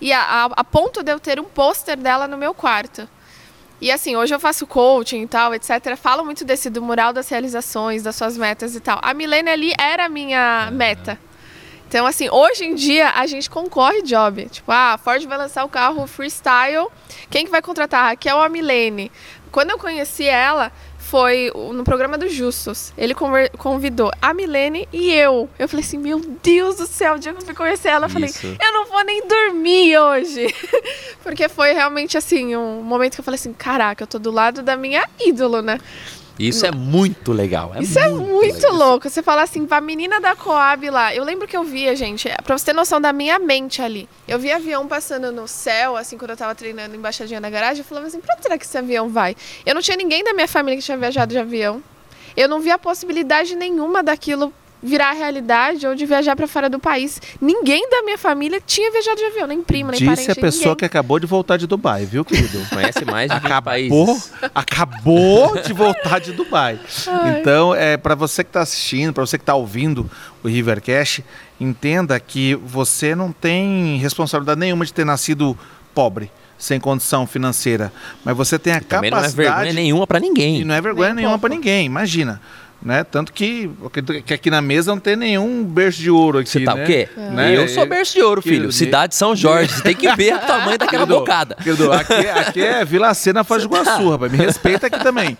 [0.00, 3.06] E a, a, a ponto de eu ter um pôster dela no meu quarto.
[3.82, 5.94] E assim, hoje eu faço coaching e tal, etc.
[5.94, 8.98] Falo muito desse do mural das realizações, das suas metas e tal.
[9.02, 11.18] A Milene ali era a minha meta.
[11.90, 14.46] Então, assim, hoje em dia a gente concorre job.
[14.48, 16.86] Tipo, ah, a Ford vai lançar o carro freestyle.
[17.28, 18.04] Quem que vai contratar?
[18.04, 19.10] A Raquel ou a Milene?
[19.50, 22.92] Quando eu conheci ela, foi o- no programa do Justus.
[22.96, 23.12] Ele
[23.58, 25.50] convidou a Milene e eu.
[25.58, 28.10] Eu falei assim, meu Deus do céu, o dia que eu fui conhecer ela, eu
[28.10, 28.46] falei, Isso.
[28.46, 30.46] eu não vou nem dormir hoje.
[31.24, 34.62] Porque foi realmente, assim, um momento que eu falei assim, caraca, eu tô do lado
[34.62, 35.80] da minha ídolo, né?
[36.48, 37.72] Isso é muito legal.
[37.80, 38.72] Isso é muito legal.
[38.72, 39.10] louco.
[39.10, 41.14] Você fala assim, a menina da Coab lá.
[41.14, 44.08] Eu lembro que eu via, gente, pra você ter noção da minha mente ali.
[44.26, 47.80] Eu via avião passando no céu, assim, quando eu tava treinando embaixadinha na garagem.
[47.80, 49.36] Eu falava assim, pra onde será que esse avião vai?
[49.66, 51.82] Eu não tinha ninguém da minha família que tinha viajado de avião.
[52.36, 57.20] Eu não via possibilidade nenhuma daquilo virar realidade ou de viajar pra fora do país.
[57.40, 60.64] Ninguém da minha família tinha viajado de avião, nem prima, nem parente, Disse a pessoa
[60.70, 60.76] ninguém.
[60.76, 62.58] que acabou de voltar de Dubai, viu, querido?
[62.70, 63.62] Conhece mais de 20 acabou,
[64.06, 64.32] países.
[64.54, 66.78] acabou de voltar de Dubai.
[67.06, 67.40] Ai.
[67.40, 70.10] Então, é para você que está assistindo, para você que está ouvindo
[70.42, 71.24] o Rivercast,
[71.60, 75.56] entenda que você não tem responsabilidade nenhuma de ter nascido
[75.94, 77.92] pobre, sem condição financeira,
[78.24, 80.60] mas você tem a Também não é capacidade vergonha nenhuma pra ninguém.
[80.60, 81.86] e não é vergonha Nem um nenhuma para ninguém.
[81.86, 82.40] Imagina,
[82.82, 83.04] Né?
[83.04, 83.70] Tanto que,
[84.24, 86.82] que aqui na mesa não tem nenhum berço de ouro aqui, Você tá né?
[86.82, 87.08] o quê?
[87.14, 87.54] Né?
[87.54, 88.72] Eu sou berço de ouro, filho.
[88.72, 89.70] Cidade São Jorge.
[89.74, 91.54] Você tem que ver o tamanho daquela Querido, bocada.
[91.56, 94.32] querido, aqui, aqui é Vila Sena Foz do Iguaçu, rapaz.
[94.32, 95.36] Me respeita aqui também.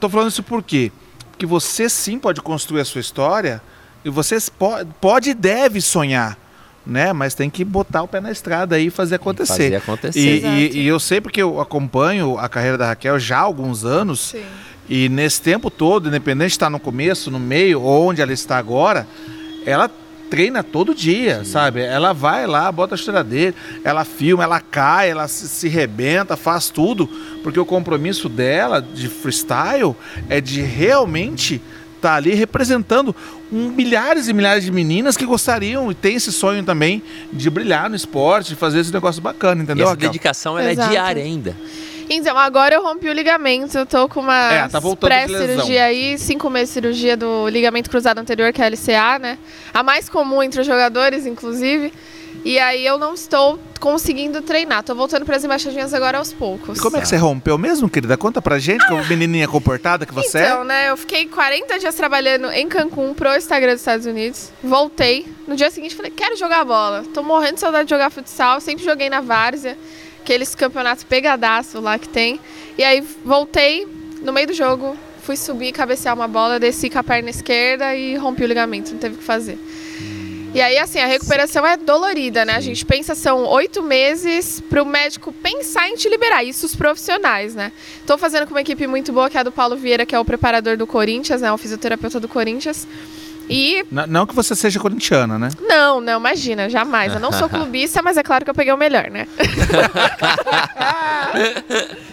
[0.00, 0.90] Tô falando isso por quê?
[1.30, 3.60] Porque você sim pode construir a sua história
[4.02, 6.38] e você po- pode e deve sonhar,
[6.86, 7.12] né?
[7.12, 9.52] Mas tem que botar o pé na estrada aí e fazer acontecer.
[9.52, 10.20] Fazer acontecer.
[10.20, 13.84] E, e- e eu sei porque eu acompanho a carreira da Raquel já há alguns
[13.84, 14.42] anos Sim.
[14.88, 18.56] E nesse tempo todo, independente de estar no começo, no meio ou onde ela está
[18.56, 19.06] agora,
[19.64, 19.90] ela
[20.30, 21.80] treina todo dia, sabe?
[21.80, 26.68] Ela vai lá, bota a choradeira, ela filma, ela cai, ela se, se rebenta, faz
[26.68, 27.06] tudo,
[27.42, 29.94] porque o compromisso dela de freestyle
[30.28, 31.60] é de realmente
[31.96, 33.14] estar ali representando
[33.52, 37.88] um, milhares e milhares de meninas que gostariam e têm esse sonho também de brilhar
[37.88, 39.84] no esporte, de fazer esse negócio bacana, E entendeu?
[39.84, 40.10] essa Raquel?
[40.10, 41.56] dedicação ela é diária ainda.
[42.08, 43.76] Então, agora eu rompi o ligamento.
[43.76, 48.18] Eu tô com uma É, tá pré-cirurgia aí, cinco meses de cirurgia do ligamento cruzado
[48.18, 49.38] anterior, que é a LCA, né?
[49.72, 51.92] A mais comum entre os jogadores, inclusive.
[52.44, 54.82] E aí eu não estou conseguindo treinar.
[54.82, 56.78] Tô voltando para as embaixadinhas agora aos poucos.
[56.78, 58.16] E como é que você rompeu mesmo, querida?
[58.16, 60.64] Conta pra gente, como menininha comportada que você Então, é.
[60.64, 64.50] né, eu fiquei 40 dias trabalhando em Cancún pro Instagram dos Estados Unidos.
[64.62, 65.26] Voltei.
[65.48, 67.04] No dia seguinte falei, quero jogar bola.
[67.12, 68.60] Tô morrendo de saudade de jogar futsal.
[68.60, 69.76] Sempre joguei na várzea.
[70.26, 72.40] Aqueles campeonatos pegadaço lá que tem.
[72.76, 73.86] E aí voltei
[74.20, 74.98] no meio do jogo.
[75.22, 78.90] Fui subir, cabecear uma bola, desci com a perna esquerda e rompi o ligamento.
[78.90, 79.56] Não teve o que fazer.
[80.52, 82.56] E aí, assim, a recuperação é dolorida, né?
[82.56, 86.42] A gente pensa, são oito meses para o médico pensar em te liberar.
[86.42, 87.70] Isso os profissionais, né?
[88.04, 90.18] Tô fazendo com uma equipe muito boa, que é a do Paulo Vieira, que é
[90.18, 91.52] o preparador do Corinthians, né?
[91.52, 92.84] O fisioterapeuta do Corinthians.
[93.48, 95.50] E N- não que você seja corintiana, né?
[95.60, 97.12] não, não, imagina, jamais.
[97.14, 99.26] Eu não sou clubista, mas é claro que eu peguei o melhor, né?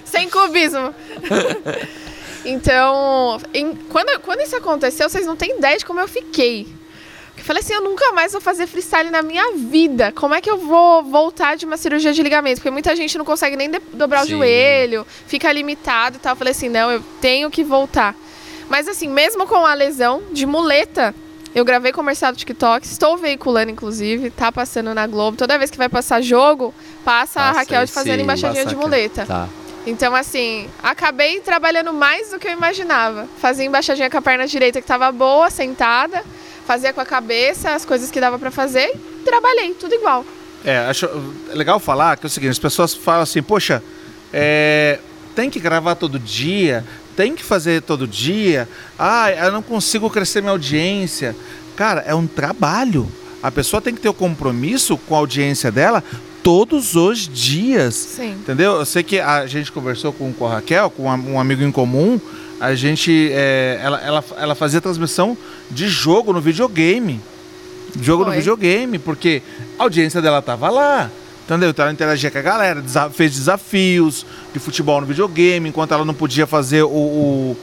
[0.05, 0.93] Sem clubismo.
[2.45, 6.67] Então, em- quando, quando isso aconteceu, vocês não têm ideia de como eu fiquei.
[7.37, 10.11] Eu falei assim, eu nunca mais vou fazer freestyle na minha vida.
[10.13, 12.57] Como é que eu vou voltar de uma cirurgia de ligamento?
[12.57, 14.35] Porque muita gente não consegue nem dobrar Sim.
[14.35, 16.33] o joelho, fica limitado e tal.
[16.33, 18.15] Eu falei assim, não, eu tenho que voltar.
[18.69, 21.13] Mas assim, mesmo com a lesão de muleta,
[21.55, 25.37] eu gravei comercial do TikTok, estou veiculando, inclusive, tá passando na Globo.
[25.37, 26.73] Toda vez que vai passar jogo,
[27.05, 29.25] passa, a Raquel de fazendo embaixadinha de muleta.
[29.25, 29.47] Tá.
[29.85, 33.27] Então, assim, acabei trabalhando mais do que eu imaginava.
[33.39, 36.23] Fazia embaixadinha com a perna direita que estava boa, sentada,
[36.65, 40.25] fazia com a cabeça as coisas que dava pra fazer e trabalhei, tudo igual.
[40.65, 41.07] É, acho
[41.53, 43.83] legal falar que é o seguinte, as pessoas falam assim, poxa,
[44.31, 44.99] é,
[45.35, 50.41] tem que gravar todo dia, tem que fazer todo dia, ah, eu não consigo crescer
[50.41, 51.35] minha audiência.
[51.75, 53.07] Cara, é um trabalho.
[53.41, 56.03] A pessoa tem que ter o compromisso com a audiência dela
[56.43, 57.95] todos os dias.
[57.95, 58.31] Sim.
[58.31, 58.73] Entendeu?
[58.73, 62.19] Eu sei que a gente conversou com, com a Raquel, com um amigo em comum.
[62.59, 63.29] A gente.
[63.33, 65.37] é, ela, ela, ela fazia transmissão
[65.69, 67.19] de jogo no videogame.
[68.01, 68.37] Jogo no Foi.
[68.37, 69.41] videogame, porque
[69.77, 71.11] a audiência dela tava lá.
[71.45, 71.69] Entendeu?
[71.71, 76.05] Então ela interagia com a galera, desa- fez desafios de futebol no videogame, enquanto ela
[76.05, 76.87] não podia fazer o.
[76.89, 77.57] o-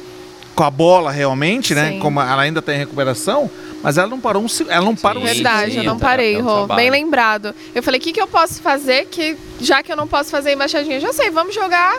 [0.54, 1.92] com a bola realmente, né?
[1.92, 1.98] Sim.
[2.00, 3.50] Como ela ainda está em recuperação,
[3.82, 6.34] mas ela não parou um ela não para um Verdade, sim, eu não tá- parei,
[6.34, 6.66] é um Rô.
[6.66, 7.54] Bem lembrado.
[7.74, 10.52] Eu falei, o que, que eu posso fazer que, já que eu não posso fazer
[10.52, 11.00] embaixadinha?
[11.00, 11.96] Já sei, vamos jogar.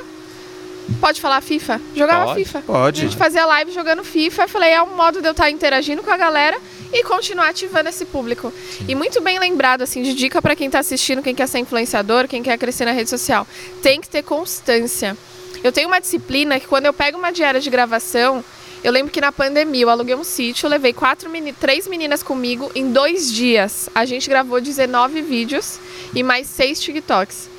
[1.00, 1.82] Pode falar FIFA?
[1.96, 2.62] Jogava Pode, FIFA.
[2.62, 3.02] pode.
[3.02, 4.44] A gente fazia live jogando FIFA.
[4.44, 6.58] Eu falei, é um modo de eu estar interagindo com a galera
[6.94, 8.52] e continuar ativando esse público.
[8.88, 12.28] E muito bem lembrado, assim, de dica para quem tá assistindo, quem quer ser influenciador,
[12.28, 13.48] quem quer crescer na rede social.
[13.82, 15.18] Tem que ter constância.
[15.64, 18.44] Eu tenho uma disciplina que quando eu pego uma diária de gravação,
[18.84, 22.72] eu lembro que na pandemia eu aluguei um sítio, levei quatro meni três meninas comigo
[22.74, 23.88] em dois dias.
[23.94, 25.80] A gente gravou 19 vídeos
[26.16, 27.51] e mais seis TikToks.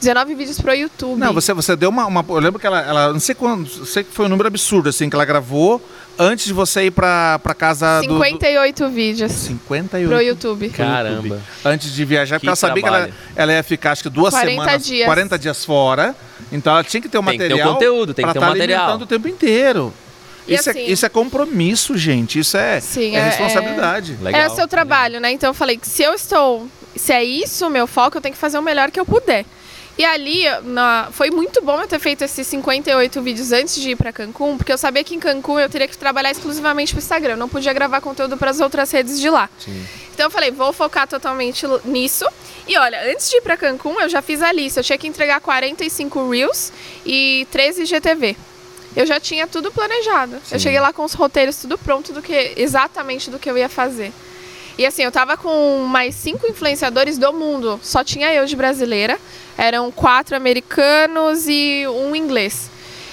[0.00, 1.18] 19 vídeos pro YouTube.
[1.18, 3.12] Não, você, você deu uma, uma- Eu lembro que ela, ela.
[3.12, 3.68] Não sei quando.
[3.86, 5.80] Sei que foi um número absurdo, assim, que ela gravou
[6.18, 8.08] antes de você ir pra, pra casa do.
[8.18, 10.08] do 58 vídeos 58.
[10.08, 10.68] pro YouTube.
[10.70, 11.40] Caramba.
[11.64, 13.14] Antes de viajar, Que porque ela sabia que ela, trabalho.
[13.36, 15.04] ela ia ficar, acho que duas 40 semanas, dias.
[15.06, 16.16] 40 dias fora.
[16.50, 17.72] Então ela tinha que ter o Tem que ter o material.
[17.74, 18.78] conteúdo, tem que ter o tá material.
[18.80, 19.92] alimentando o tempo inteiro.
[20.48, 22.38] Isso, assim- é, isso é compromisso, gente.
[22.38, 24.16] Isso é, Sim, é é- responsabilidade.
[24.20, 24.40] Legal.
[24.40, 25.30] É o seu trabalho, né?
[25.30, 26.66] Então eu falei que se eu estou.
[26.96, 29.44] Se é isso o meu foco, eu tenho que fazer o melhor que eu puder.
[29.98, 33.96] E ali, na- foi muito bom eu ter feito esses 58 vídeos antes de ir
[33.96, 37.32] pra Cancún, porque eu sabia que em Cancún eu teria que trabalhar exclusivamente pro Instagram.
[37.34, 39.50] Eu não podia gravar conteúdo para as outras redes de lá.
[39.58, 39.86] Sim.
[40.14, 42.24] Então eu falei, vou focar totalmente nisso.
[42.66, 44.80] E olha, antes de ir pra Cancún, eu já fiz a lista.
[44.80, 46.72] Eu tinha que entregar 45 Reels
[47.04, 48.36] e 13 GTV.
[48.96, 50.32] Eu já tinha tudo planejado.
[50.44, 50.54] Sim.
[50.54, 53.68] Eu cheguei lá com os roteiros tudo pronto do que exatamente do que eu ia
[53.68, 54.12] fazer.
[54.78, 57.78] E assim, eu tava com mais cinco influenciadores do mundo.
[57.82, 59.18] Só tinha eu de brasileira.
[59.58, 62.70] Eram quatro americanos e um inglês.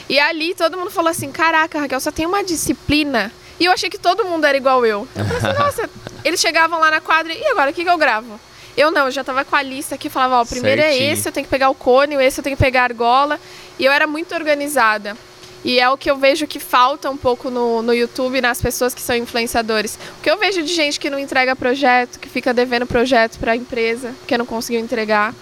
[0.09, 3.89] E ali todo mundo falou assim: caraca, Raquel, você tem uma disciplina E eu achei
[3.89, 5.07] que todo mundo era igual eu.
[5.15, 5.89] Eu falei assim, nossa,
[6.23, 8.39] eles chegavam lá na quadra e agora o que, que eu gravo?
[8.75, 11.13] Eu não, eu já tava com a lista aqui, falava, ó, o primeiro é Certinho.
[11.13, 13.39] esse, eu tenho que pegar o cone, esse eu tenho que pegar a argola.
[13.79, 15.17] E eu era muito organizada.
[15.63, 18.93] E é o que eu vejo que falta um pouco no, no YouTube, nas pessoas
[18.93, 19.97] que são influenciadores.
[20.19, 23.53] O que eu vejo de gente que não entrega projeto, que fica devendo projeto para
[23.53, 25.33] a empresa, que não conseguiu entregar.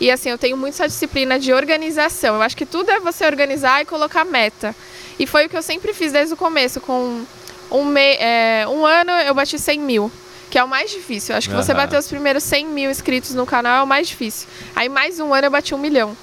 [0.00, 2.36] E assim, eu tenho muito essa disciplina de organização.
[2.36, 4.74] Eu acho que tudo é você organizar e colocar meta.
[5.18, 6.80] E foi o que eu sempre fiz desde o começo.
[6.80, 7.24] Com
[7.70, 10.10] um, me, é, um ano eu bati 100 mil,
[10.50, 11.32] que é o mais difícil.
[11.32, 11.82] Eu acho que você Aham.
[11.82, 14.48] bater os primeiros 100 mil inscritos no canal é o mais difícil.
[14.74, 16.16] Aí mais um ano eu bati um milhão.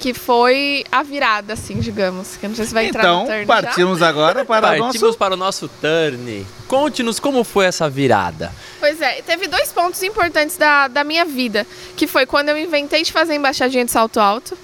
[0.00, 2.36] Que foi a virada, assim, digamos.
[2.36, 3.46] Que não sei se vai entrar no Então, turn já.
[3.46, 5.18] partimos agora para o Partimos nosso...
[5.18, 6.46] para o nosso turn.
[6.68, 8.52] Conte-nos como foi essa virada.
[8.80, 13.02] Pois é, teve dois pontos importantes da, da minha vida, que foi quando eu inventei
[13.02, 14.58] de fazer embaixadinha de salto alto,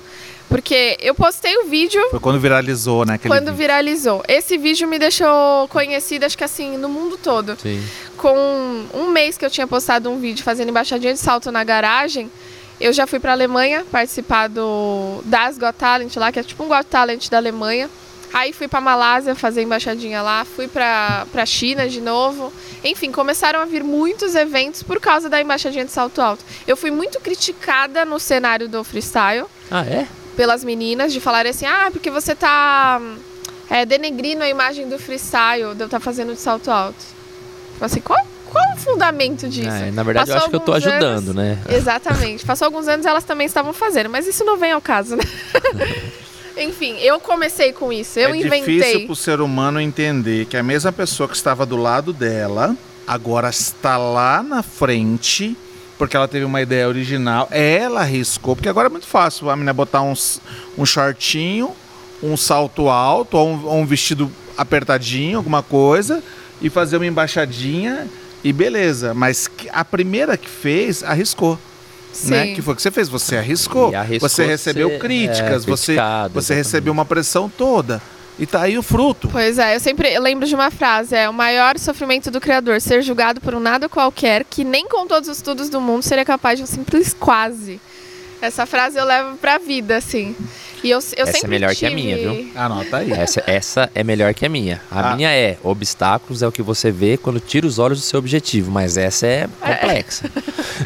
[0.49, 3.17] porque eu postei o vídeo Foi quando viralizou, né?
[3.19, 3.55] quando vídeo.
[3.55, 4.23] viralizou.
[4.27, 7.57] Esse vídeo me deixou conhecida, acho que assim, no mundo todo.
[7.63, 7.83] Sim.
[8.17, 8.35] Com
[8.93, 12.29] um mês que eu tinha postado um vídeo fazendo embaixadinha de salto na garagem,
[12.81, 16.69] eu já fui pra Alemanha participar do das Got Talent lá, que é tipo um
[16.69, 17.91] Got Talent da Alemanha.
[18.33, 22.53] Aí fui pra Malásia fazer embaixadinha lá, fui pra, pra China de novo.
[22.85, 26.45] Enfim, começaram a vir muitos eventos por causa da embaixadinha de salto alto.
[26.67, 30.07] Eu fui muito criticada no cenário do freestyle Ah, é?
[30.37, 33.01] pelas meninas de falarem assim, ah, porque você tá
[33.69, 37.05] é, denegrindo a imagem do freestyle, de eu estar fazendo de salto alto.
[37.73, 38.19] Tipo assim, qual,
[38.51, 39.69] qual o fundamento disso?
[39.69, 41.59] É, na verdade, eu Passou acho que eu tô alguns ajudando, anos- né?
[41.71, 42.45] Exatamente.
[42.45, 45.23] Passou alguns anos elas também estavam fazendo, mas isso não vem ao caso, né?
[46.57, 48.77] Enfim, eu comecei com isso, eu é inventei.
[48.79, 52.77] difícil para o ser humano entender que a mesma pessoa que estava do lado dela
[53.07, 55.57] agora está lá na frente
[55.97, 57.47] porque ela teve uma ideia original.
[57.51, 60.41] Ela arriscou, porque agora é muito fácil a menina botar uns,
[60.79, 61.73] um shortinho,
[62.23, 66.23] um salto alto ou um, ou um vestido apertadinho, alguma coisa,
[66.61, 68.07] e fazer uma embaixadinha
[68.43, 69.15] e beleza.
[69.15, 71.59] Mas a primeira que fez arriscou.
[72.25, 72.47] Né?
[72.47, 72.55] Sim.
[72.55, 73.09] Que foi o que você fez?
[73.09, 73.95] Você arriscou.
[73.95, 75.97] Arriscou você recebeu ser, críticas, é, você,
[76.33, 78.03] você recebeu uma pressão toda.
[78.39, 79.29] E tá aí o fruto.
[79.29, 83.03] Pois é, eu sempre lembro de uma frase, é o maior sofrimento do criador, ser
[83.03, 86.59] julgado por um nada qualquer que nem com todos os estudos do mundo seria capaz
[86.59, 87.79] de um simples quase.
[88.41, 90.35] Essa frase eu levo pra vida, assim.
[90.83, 92.51] E eu, eu Essa é melhor que a tive- minha, viu?
[92.55, 93.13] Anota aí.
[93.13, 94.81] Essa, essa é melhor que a minha.
[94.91, 95.17] A Ah.
[95.17, 98.71] minha é obstáculos é o que você vê quando tira os olhos do seu objetivo,
[98.71, 100.31] mas essa é complexa.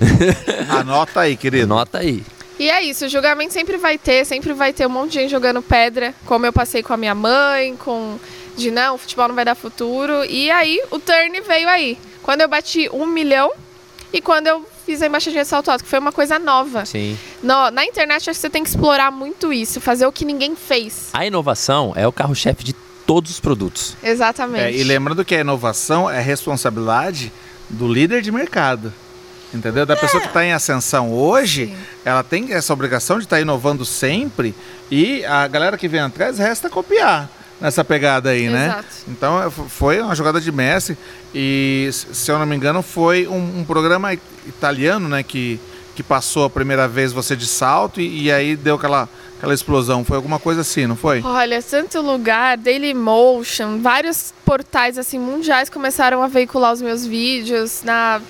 [0.69, 1.67] Anota aí, querido.
[1.69, 2.23] Nota aí.
[2.59, 5.31] E é isso, o julgamento sempre vai ter, sempre vai ter um monte de gente
[5.31, 8.17] jogando pedra, como eu passei com a minha mãe, com
[8.57, 10.25] de não, o futebol não vai dar futuro.
[10.25, 11.99] E aí o turn veio aí.
[12.23, 13.51] Quando eu bati um milhão
[14.13, 16.85] e quando eu fiz a embaixadinha de salto alto, que foi uma coisa nova.
[16.85, 17.19] Sim.
[17.43, 20.55] No- na internet acho que você tem que explorar muito isso, fazer o que ninguém
[20.55, 21.09] fez.
[21.13, 22.73] A inovação é o carro-chefe de
[23.07, 23.97] todos os produtos.
[24.03, 24.65] Exatamente.
[24.65, 27.33] É, e lembrando que a inovação é responsabilidade
[27.69, 28.93] do líder de mercado.
[29.53, 29.87] Entendeu?
[29.87, 31.77] Da pessoa que está em ascensão hoje, Sim.
[32.05, 34.53] ela tem essa obrigação de estar inovando sempre
[34.91, 38.67] e a galera que vem atrás resta copiar nessa pegada aí, né?
[38.67, 38.89] Exato.
[39.09, 40.97] Então é, foi uma jogada de Messi
[41.35, 44.13] e, se eu não me engano, foi um, um programa
[44.47, 45.23] italiano, né?
[45.23, 45.61] Que,
[45.95, 50.05] que passou a primeira vez você de salto e, e aí deu aquela, aquela explosão.
[50.05, 51.23] Foi alguma coisa assim, não foi?
[51.23, 58.21] Olha, tanto lugar, Dailymotion, vários portais assim mundiais começaram a veicular os meus vídeos na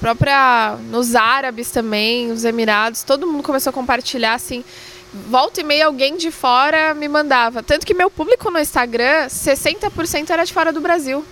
[0.00, 4.64] própria nos árabes também, nos Emirados, todo mundo começou a compartilhar assim.
[5.12, 7.62] Volta e meia alguém de fora me mandava.
[7.62, 11.24] Tanto que meu público no Instagram, 60% era de fora do Brasil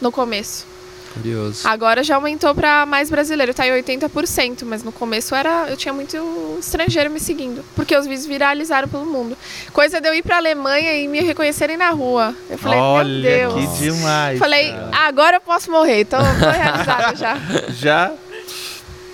[0.00, 0.66] no começo.
[1.14, 1.66] Curioso.
[1.68, 5.94] Agora já aumentou pra mais brasileiro, tá em 80%, mas no começo era eu tinha
[5.94, 6.16] muito
[6.58, 9.38] estrangeiro me seguindo, porque os vídeos viralizaram pelo mundo.
[9.72, 12.34] Coisa de eu ir pra Alemanha e me reconhecerem na rua.
[12.50, 13.78] Eu falei, Olha meu Deus.
[13.78, 14.38] que demais.
[14.40, 14.90] Falei, cara.
[14.92, 17.36] "Ah, agora eu posso morrer, então tô realizada já.
[17.70, 18.12] Já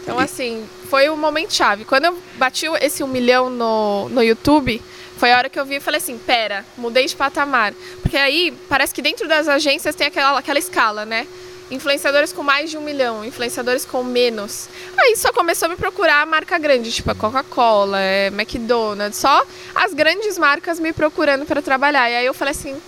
[0.03, 1.85] Então, assim, foi o momento chave.
[1.85, 4.83] Quando eu bati esse um milhão no, no YouTube,
[5.17, 7.73] foi a hora que eu vi e falei assim, pera, mudei de patamar.
[8.03, 11.29] Porque aí, parece que dentro das agências tem aquela, aquela escala, né?
[11.71, 14.69] Influenciadores com mais de um milhão, influenciadores com menos.
[14.99, 19.47] Aí só começou a me procurar a marca grande, tipo a Coca-Cola, é, McDonald's, só
[19.73, 22.11] as grandes marcas me procurando para trabalhar.
[22.11, 22.83] E aí eu falei assim,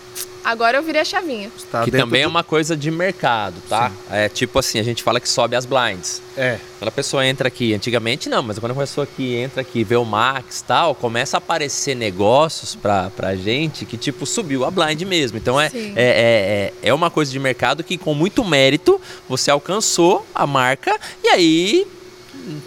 [0.44, 1.50] agora eu virei a chavinha.
[1.56, 3.92] está que também é do- uma coisa de mercado, tá?
[4.10, 6.20] É tipo assim, a gente fala que sobe as blinds.
[6.36, 6.58] É.
[6.78, 9.96] Quando a pessoa entra aqui, antigamente não, mas quando a pessoa aqui entra aqui, vê
[9.96, 14.70] o Max e tal, começa a aparecer negócios pra, pra gente que, tipo, subiu a
[14.70, 15.38] blind mesmo.
[15.38, 15.92] Então é, Sim.
[15.94, 20.98] é, é, é uma coisa de mercado que, com muito mérito, você alcançou a marca
[21.22, 21.86] e aí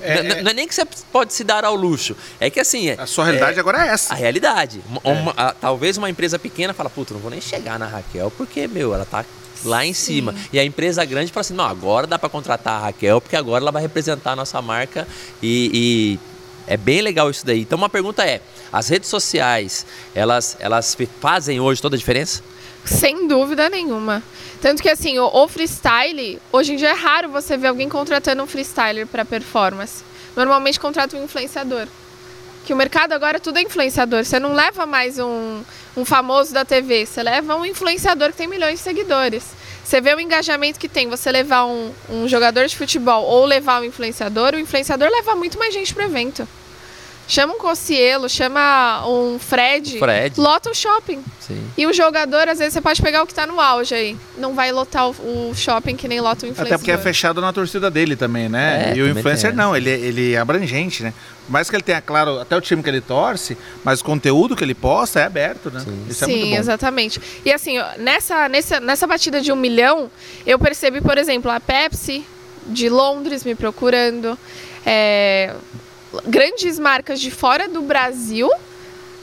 [0.02, 0.42] É, é.
[0.44, 2.16] Não é nem que você pode se dar ao luxo.
[2.40, 2.90] É que assim.
[2.90, 4.14] é- A sua realidade é agora é a essa.
[4.14, 4.82] realidade.
[4.88, 5.12] Uma- É.
[5.12, 8.68] uma- a- talvez uma empresa pequena fala, puta, não vou nem chegar na Raquel, porque,
[8.68, 9.26] meu, ela tá
[9.64, 10.06] lá em Sim.
[10.16, 10.36] cima.
[10.54, 13.64] E a empresa grande fala assim, não, agora dá para contratar a Raquel, porque agora
[13.64, 15.08] ela vai representar a nossa marca
[15.42, 16.20] e, e
[16.72, 17.62] é bem legal isso daí.
[17.62, 22.42] Então uma pergunta é, as redes sociais, elas, elas fazem hoje toda a diferença?
[22.86, 24.22] Sem dúvida nenhuma.
[24.62, 28.44] Tanto que assim, o, o freestyle, hoje em dia é raro você ver alguém contratando
[28.44, 30.04] um freestyler para performance.
[30.36, 31.88] Normalmente contrata um influenciador.
[32.64, 34.24] Que o mercado agora tudo é influenciador.
[34.24, 35.62] Você não leva mais um,
[35.98, 39.44] um famoso da TV, você leva um influenciador que tem milhões de seguidores.
[39.84, 43.82] Você vê o engajamento que tem você levar um, um jogador de futebol ou levar
[43.82, 46.48] um influenciador, o influenciador leva muito mais gente pro evento.
[47.28, 50.40] Chama um Cossielo, chama um Fred, Fred.
[50.40, 51.24] lota o shopping.
[51.40, 51.64] Sim.
[51.76, 54.18] E o jogador, às vezes, você pode pegar o que tá no auge aí.
[54.38, 56.74] Não vai lotar o, o shopping que nem lota o influenciador.
[56.74, 58.92] Até porque é fechado na torcida dele também, né?
[58.92, 61.14] É, e o influencer tem não, ele, ele é abrangente, né?
[61.46, 64.56] Por mais que ele tenha, claro, até o time que ele torce, mas o conteúdo
[64.56, 65.80] que ele posta é aberto, né?
[65.80, 66.06] Sim.
[66.10, 66.58] Isso é muito Sim, bom.
[66.58, 67.22] exatamente.
[67.44, 70.12] E assim, nessa, nessa, nessa batida de um milhão,
[70.46, 72.24] eu percebi, por exemplo, a Pepsi
[72.68, 74.38] de Londres me procurando,
[74.86, 75.54] é,
[76.26, 78.50] grandes marcas de fora do Brasil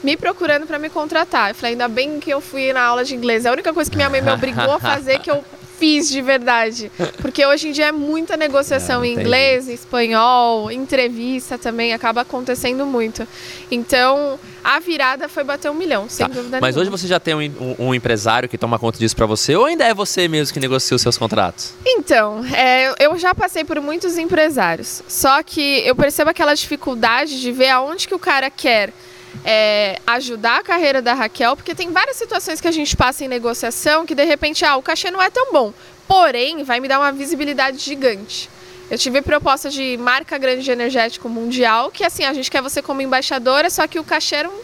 [0.03, 1.49] me procurando para me contratar.
[1.49, 3.45] Eu falei, ainda bem que eu fui na aula de inglês.
[3.45, 5.43] É a única coisa que minha mãe me obrigou a fazer que eu
[5.83, 6.89] fiz de verdade.
[7.21, 13.27] Porque hoje em dia é muita negociação em inglês, espanhol, entrevista também acaba acontecendo muito.
[13.69, 16.97] Então, a virada foi bater um milhão, sem Tá, dúvida Mas hoje nenhuma.
[16.97, 19.83] você já tem um, um- um empresário que toma conta disso para você ou ainda
[19.83, 21.73] é você mesmo que negocia os seus contratos?
[21.85, 25.03] Então, é, eu já passei por muitos empresários.
[25.09, 28.93] Só que eu percebo aquela dificuldade de ver aonde que o cara quer
[29.45, 33.27] é, ajudar a carreira da Raquel, porque tem várias situações que a gente passa em
[33.27, 35.73] negociação que de repente, ah, o cachê não é tão bom.
[36.07, 38.49] Porém, vai me dar uma visibilidade gigante.
[38.91, 42.81] Eu tive proposta de marca grande de energético mundial, que assim, a gente quer você
[42.81, 44.59] como embaixadora, só que o cachê era um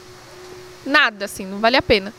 [0.85, 2.13] nada, assim, não vale a pena.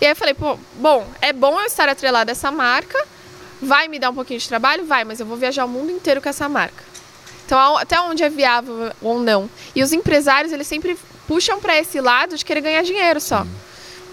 [0.00, 2.98] E aí eu falei, pô, bom, é bom eu estar atrelada a essa marca,
[3.60, 4.84] vai me dar um pouquinho de trabalho?
[4.84, 6.82] Vai, mas eu vou viajar o mundo inteiro com essa marca.
[7.46, 9.48] Então, até onde é viável ou não.
[9.74, 13.46] E os empresários, eles sempre puxam para esse lado de querer ganhar dinheiro só.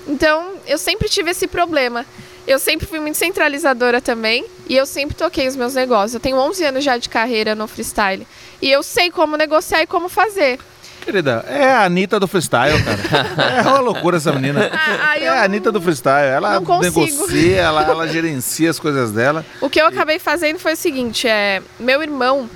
[0.07, 2.05] Então, eu sempre tive esse problema.
[2.47, 6.15] Eu sempre fui muito centralizadora também e eu sempre toquei os meus negócios.
[6.15, 8.25] Eu tenho 11 anos já de carreira no freestyle
[8.61, 10.59] e eu sei como negociar e como fazer.
[11.01, 13.57] Querida, é a Anitta do freestyle, cara.
[13.57, 14.69] é uma loucura essa menina.
[14.71, 16.27] Ah, aí É a Anitta do freestyle.
[16.27, 19.45] Ela negocia, ela, ela gerencia as coisas dela.
[19.59, 22.49] O que eu acabei fazendo foi o seguinte, é, meu irmão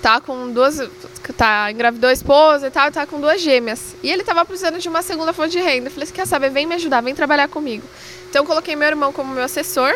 [0.00, 0.78] tá com duas,
[1.36, 3.94] tá engravidou a esposa e tal, tá com duas gêmeas.
[4.02, 5.88] E ele tava precisando de uma segunda fonte de renda.
[5.88, 7.84] Eu falei assim, quer saber, vem me ajudar, vem trabalhar comigo.
[8.28, 9.94] Então eu coloquei meu irmão como meu assessor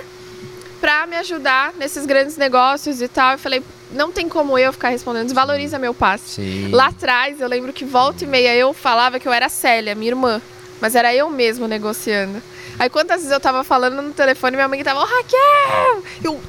[0.80, 3.32] pra me ajudar nesses grandes negócios e tal.
[3.32, 6.42] Eu falei, não tem como eu ficar respondendo, desvaloriza meu passe.
[6.42, 6.70] Sim.
[6.70, 9.94] Lá atrás, eu lembro que volta e meia eu falava que eu era a Célia,
[9.94, 10.42] minha irmã.
[10.80, 12.42] Mas era eu mesmo negociando.
[12.78, 16.02] Aí quantas vezes eu tava falando no telefone, minha mãe tava, ô Raquel!
[16.22, 16.40] Eu,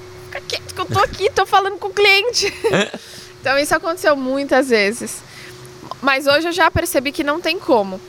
[0.48, 2.52] quieto que eu tô aqui, tô falando com o cliente.
[3.46, 5.22] então isso aconteceu muitas vezes.
[6.02, 8.02] Mas hoje eu já percebi que não tem como.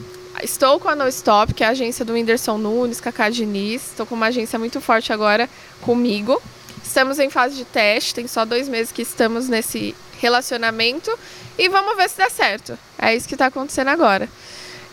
[0.43, 3.91] Estou com a No Stop, que é a agência do Whindersson Nunes, Cacá Diniz.
[3.91, 5.47] Estou com uma agência muito forte agora
[5.83, 6.41] comigo.
[6.83, 11.11] Estamos em fase de teste, tem só dois meses que estamos nesse relacionamento.
[11.59, 12.79] E vamos ver se dá certo.
[12.99, 14.31] É isso que está acontecendo agora.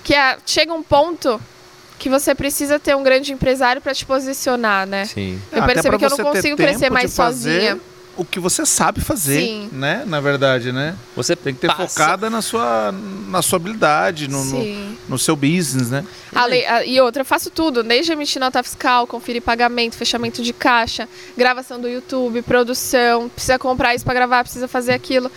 [0.03, 1.39] Que é, chega um ponto
[1.97, 5.05] que você precisa ter um grande empresário para te posicionar, né?
[5.05, 5.41] Sim.
[5.53, 7.92] Eu pra que eu não consigo crescer mais fazer sozinha.
[8.15, 9.69] O que você sabe fazer, Sim.
[9.71, 10.03] né?
[10.05, 10.95] Na verdade, né?
[11.15, 12.91] Você Tem que ter passa- focada na sua,
[13.27, 16.05] na sua habilidade, no, no, no seu business, né?
[16.33, 20.43] A lei- a- e outra, eu faço tudo, desde emitir nota fiscal, conferir pagamento, fechamento
[20.43, 25.31] de caixa, gravação do YouTube, produção, precisa comprar isso para gravar, precisa fazer aquilo.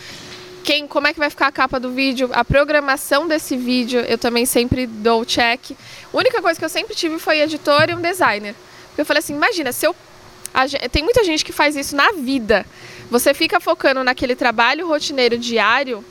[0.63, 4.17] Quem, como é que vai ficar a capa do vídeo, a programação desse vídeo, eu
[4.19, 5.71] também sempre dou o check.
[6.13, 8.53] A única coisa que eu sempre tive foi editor e um designer.
[8.89, 9.95] Porque eu falei assim, imagina, se eu
[10.53, 12.65] a gen- tem muita gente que faz isso na vida.
[13.09, 16.03] Você fica focando naquele trabalho rotineiro diário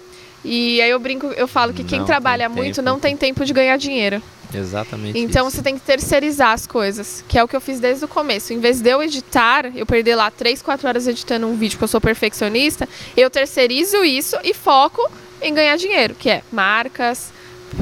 [0.44, 2.82] e aí eu brinco, eu falo que quem Não trabalha muito tempo.
[2.82, 4.22] não tem tempo de ganhar dinheiro.
[4.54, 5.18] Exatamente.
[5.18, 5.56] Então isso.
[5.56, 8.52] você tem que terceirizar as coisas, que é o que eu fiz desde o começo.
[8.52, 11.84] Em vez de eu editar, eu perder lá 3, 4 horas editando um vídeo, porque
[11.84, 15.02] eu sou perfeccionista, eu terceirizo isso e foco
[15.42, 17.32] em ganhar dinheiro, que é marcas,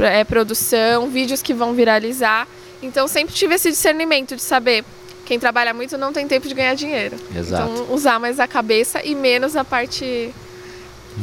[0.00, 2.48] é, produção, vídeos que vão viralizar.
[2.82, 4.84] Então sempre tive esse discernimento de saber
[5.24, 7.16] quem trabalha muito não tem tempo de ganhar dinheiro.
[7.34, 7.70] Exato.
[7.70, 10.32] Então usar mais a cabeça e menos a parte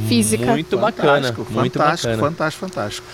[0.07, 0.45] física.
[0.45, 1.27] Muito bacana.
[1.27, 2.29] Fantástico, Muito fantástico, bacana.
[2.31, 3.07] fantástico, fantástico.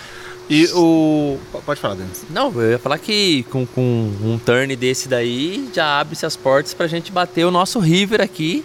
[0.49, 1.37] E o.
[1.65, 2.23] Pode falar, Denis.
[2.29, 3.81] Não, eu ia falar que com, com
[4.23, 8.63] um turn desse daí já abre-se as portas pra gente bater o nosso River aqui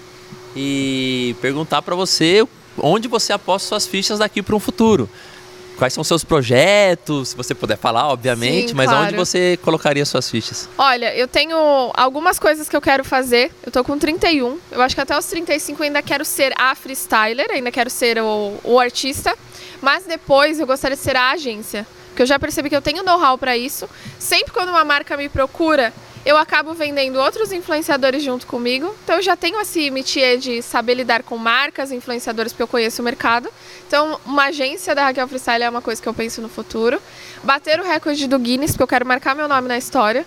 [0.54, 2.46] e perguntar pra você
[2.78, 5.08] onde você aposta suas fichas daqui para um futuro.
[5.82, 9.06] Quais são seus projetos, se você puder falar, obviamente, Sim, mas claro.
[9.06, 10.68] onde você colocaria suas fichas?
[10.78, 11.56] Olha, eu tenho
[11.94, 13.50] algumas coisas que eu quero fazer.
[13.66, 14.60] Eu tô com 31.
[14.70, 18.22] Eu acho que até os 35 eu ainda quero ser a freestyler, ainda quero ser
[18.22, 19.36] o, o artista.
[19.80, 21.84] Mas depois eu gostaria de ser a agência.
[22.10, 23.90] Porque eu já percebi que eu tenho know-how para isso.
[24.20, 25.92] Sempre quando uma marca me procura,
[26.24, 28.94] eu acabo vendendo outros influenciadores junto comigo.
[29.04, 33.02] Então eu já tenho esse métier de saber lidar com marcas, influenciadores, porque eu conheço
[33.02, 33.48] o mercado.
[33.86, 37.00] Então, uma agência da Raquel Freestyle é uma coisa que eu penso no futuro.
[37.42, 40.24] Bater o recorde do Guinness, porque eu quero marcar meu nome na história.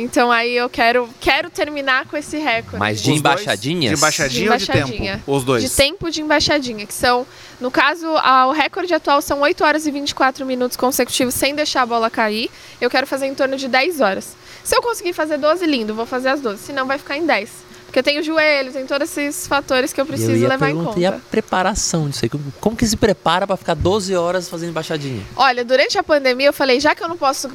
[0.00, 2.76] Então aí eu quero, quero terminar com esse recorde.
[2.78, 3.18] Mas de Os dois?
[3.18, 3.90] embaixadinhas?
[3.92, 5.12] De embaixadinha, De ou de embaixadinha.
[5.16, 5.32] tempo?
[5.32, 5.62] Os dois.
[5.64, 7.26] De tempo de embaixadinha, que são,
[7.60, 11.82] no caso, a- o recorde atual são 8 horas e 24 minutos consecutivos sem deixar
[11.82, 12.48] a bola cair.
[12.80, 14.36] Eu quero fazer em torno de 10 horas.
[14.68, 16.62] Se eu conseguir fazer 12, lindo, vou fazer as 12.
[16.62, 17.48] Senão vai ficar em 10.
[17.86, 21.00] Porque tem o joelho, tem todos esses fatores que eu preciso eu levar em conta.
[21.00, 22.28] E a preparação disso aí?
[22.28, 25.22] Como- Como que se prepara para ficar 12 horas fazendo embaixadinha?
[25.34, 27.50] Olha, durante a pandemia eu falei, já que eu não posso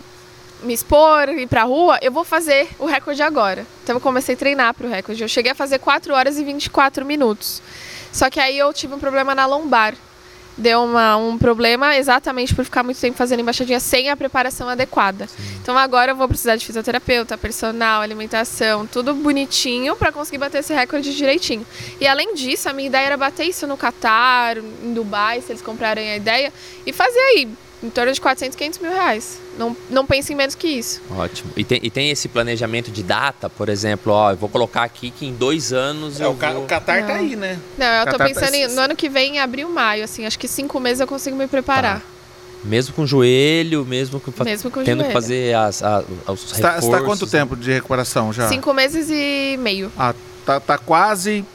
[0.64, 3.64] me expor, ir pra rua, eu vou fazer o recorde agora.
[3.84, 5.22] Então eu comecei a treinar pro recorde.
[5.22, 7.62] Eu cheguei a fazer 4 horas e 24 minutos.
[8.12, 9.94] Só que aí eu tive um problema na lombar.
[10.58, 15.28] Deu uma, um problema exatamente por ficar muito tempo fazendo embaixadinha sem a preparação adequada.
[15.62, 20.74] Então agora eu vou precisar de fisioterapeuta, personal, alimentação, tudo bonitinho para conseguir bater esse
[20.74, 21.66] recorde direitinho.
[22.00, 25.62] E além disso, a minha ideia era bater isso no Catar, em Dubai, se eles
[25.62, 26.54] comprarem a ideia,
[26.86, 27.50] e fazer aí
[27.82, 29.43] em torno de 400, 500 mil reais.
[29.58, 31.02] Não, não pense em menos que isso.
[31.12, 31.52] Ótimo.
[31.56, 35.12] E tem, e tem esse planejamento de data, por exemplo, ó, eu vou colocar aqui
[35.12, 36.64] que em dois anos É, eu o, Ca- vou...
[36.64, 37.16] o Qatar tá Não.
[37.20, 37.60] aí, né?
[37.78, 40.40] Não, eu tô tá- pensando em, no ano que vem, em abril, maio, assim, acho
[40.40, 42.02] que cinco meses eu consigo me preparar.
[42.64, 44.32] Mesmo com joelho, mesmo com...
[44.44, 45.08] Mesmo com tendo joelho.
[45.08, 48.48] que fazer as, a- os Você tá, você tá reforços, quanto tempo de recuperação já?
[48.48, 49.92] Cinco meses e meio.
[49.98, 51.46] Ah, tá, tá quase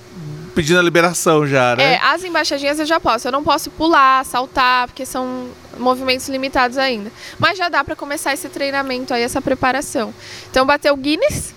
[0.59, 1.95] pedindo a liberação já, né?
[1.95, 3.29] É, as embaixadinhas eu já posso.
[3.29, 5.47] Eu não posso pular, saltar, porque são
[5.79, 7.13] movimentos limitados ainda.
[7.39, 10.13] Mas já dá pra começar esse treinamento aí, essa preparação.
[10.51, 11.55] Então, bateu Guinness,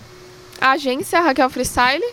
[0.61, 2.05] a agência Raquel Freestyle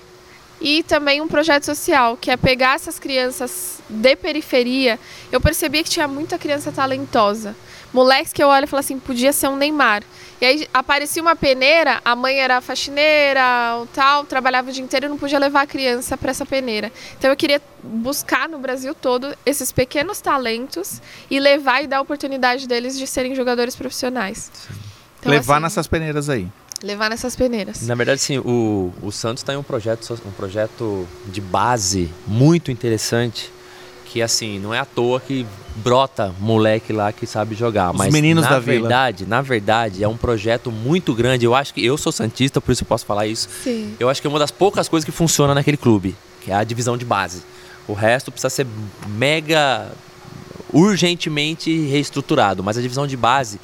[0.63, 4.99] e também um projeto social, que é pegar essas crianças de periferia.
[5.31, 7.55] Eu percebi que tinha muita criança talentosa.
[7.93, 10.03] Moleques que eu olho e falo assim, podia ser um Neymar.
[10.41, 15.07] E aí aparecia uma peneira, a mãe era faxineira, ou tal, trabalhava o dia inteiro
[15.07, 16.93] e não podia levar a criança para essa peneira.
[17.19, 22.01] Então eu queria buscar no Brasil todo esses pequenos talentos e levar e dar a
[22.01, 24.51] oportunidade deles de serem jogadores profissionais.
[25.19, 26.47] Então, Levar assim, nessas peneiras aí.
[26.81, 27.83] levar nessas peneiras.
[27.87, 33.51] Na verdade, sim, o, o Santos tem um projeto, um projeto de base muito interessante,
[34.11, 35.47] que assim, não é à toa que
[35.77, 37.91] brota moleque lá que sabe jogar.
[37.91, 38.81] Os mas meninos na da vila.
[38.81, 41.45] verdade, na verdade, é um projeto muito grande.
[41.45, 43.49] Eu acho que eu sou santista, por isso eu posso falar isso.
[43.63, 43.95] Sim.
[44.01, 46.65] Eu acho que é uma das poucas coisas que funciona naquele clube, que é a
[46.65, 47.43] divisão de base.
[47.87, 48.67] O resto precisa ser
[49.07, 49.91] mega
[50.73, 53.59] urgentemente reestruturado, mas a divisão de base,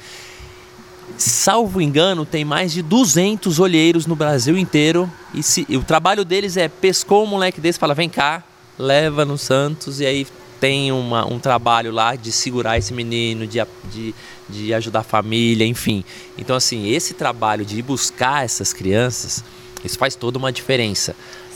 [1.17, 6.25] salvo engano, tem mais de 200 olheiros no Brasil inteiro e, se, e o trabalho
[6.25, 8.43] deles é pescou um moleque desse, fala vem cá,
[8.77, 10.27] leva no Santos e aí
[10.59, 13.59] tem uma, um trabalho lá de segurar esse menino, de,
[13.91, 14.15] de,
[14.49, 16.03] de ajudar a família, enfim.
[16.37, 19.43] Então assim, esse trabalho de ir buscar essas crianças,
[19.83, 21.15] isso faz toda uma diferença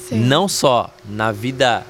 [0.10, 0.20] Sim.
[0.20, 1.86] não só na vida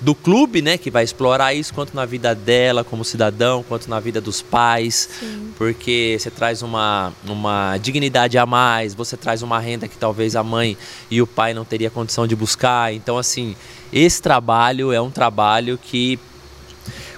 [0.00, 3.98] do clube, né, que vai explorar isso, quanto na vida dela como cidadão, quanto na
[3.98, 5.52] vida dos pais, Sim.
[5.56, 10.42] porque você traz uma, uma dignidade a mais, você traz uma renda que talvez a
[10.42, 10.76] mãe
[11.10, 12.92] e o pai não teria condição de buscar.
[12.92, 13.56] Então, assim,
[13.92, 16.18] esse trabalho é um trabalho que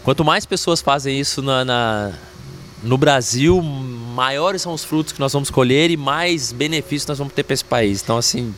[0.05, 2.13] quanto mais pessoas fazem isso na, na-
[2.81, 7.33] no Brasil, maiores são os frutos que nós vamos colher e mais benefícios nós vamos
[7.35, 8.01] ter para esse país.
[8.05, 8.55] Então, assim,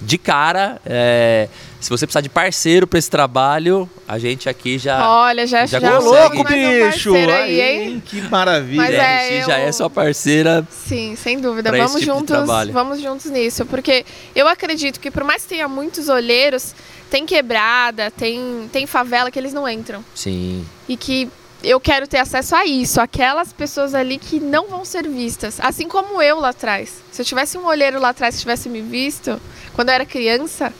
[0.00, 1.48] de cara, é,
[1.80, 5.10] se você precisar de parceiro para esse trabalho, a gente aqui já.
[5.22, 7.10] Olha, já, já já, louco, um bicho!
[7.12, 8.02] parceiro Aí, aí?
[8.04, 8.76] Que maravilha.
[8.82, 10.66] Mas é, DRX já eu- é sua parceira.
[10.70, 11.70] Sim, sem dúvida.
[11.72, 12.36] Vamos tipo juntos,
[12.72, 16.74] vamos juntos nisso, porque eu acredito que por mais que tenha muitos olheiros,
[17.10, 20.64] tem quebrada, tem tem favela que eles não entram Sim.
[20.88, 21.28] e que
[21.62, 25.88] eu quero ter acesso a isso, aquelas pessoas ali que não vão ser vistas, assim
[25.88, 27.02] como eu lá atrás.
[27.10, 29.40] Se eu tivesse um olheiro lá atrás que tivesse me visto
[29.74, 30.72] quando eu era criança,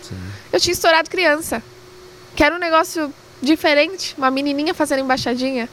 [0.53, 1.63] eu tinha estourado criança.
[2.37, 3.13] Que era um negócio
[3.43, 5.69] diferente, uma menininha fazendo embaixadinha.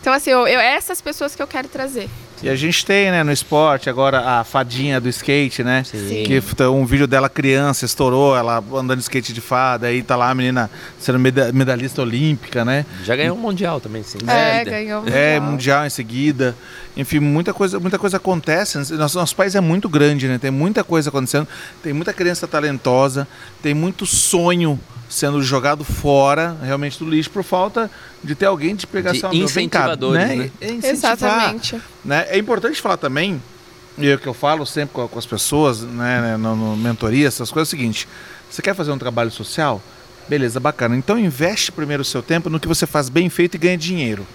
[0.00, 2.08] Então assim, eu, eu essas pessoas que eu quero trazer.
[2.42, 5.82] E a gente tem, né, no esporte, agora a fadinha do skate, né?
[5.84, 6.22] Sim.
[6.24, 10.30] Que um vídeo dela criança, estourou, ela andando de skate de fada, aí tá lá
[10.30, 12.86] a menina sendo meda- medalhista olímpica, né?
[13.04, 14.18] Já ganhou um mundial também, sim.
[14.26, 14.70] É, Líder.
[14.70, 15.50] ganhou É, mundial.
[15.52, 16.56] mundial em seguida.
[16.96, 18.78] Enfim, muita coisa, muita coisa acontece.
[18.94, 20.38] Nosso, nosso país é muito grande, né?
[20.38, 21.46] Tem muita coisa acontecendo.
[21.82, 23.26] Tem muita criança talentosa.
[23.62, 24.78] Tem muito sonho
[25.08, 27.90] sendo jogado fora, realmente, do lixo, por falta
[28.22, 30.50] de ter alguém de pegar De essa vem cá, incentivadores, né?
[30.60, 31.80] É Exatamente.
[32.04, 32.26] né?
[32.28, 33.40] É importante falar também,
[33.96, 36.76] e é o que eu falo sempre com, com as pessoas, né, né, no, no
[36.76, 38.08] mentoria, essas coisas, é o seguinte:
[38.50, 39.82] você quer fazer um trabalho social?
[40.28, 40.94] Beleza, bacana.
[40.96, 44.26] Então investe primeiro o seu tempo no que você faz bem feito e ganha dinheiro.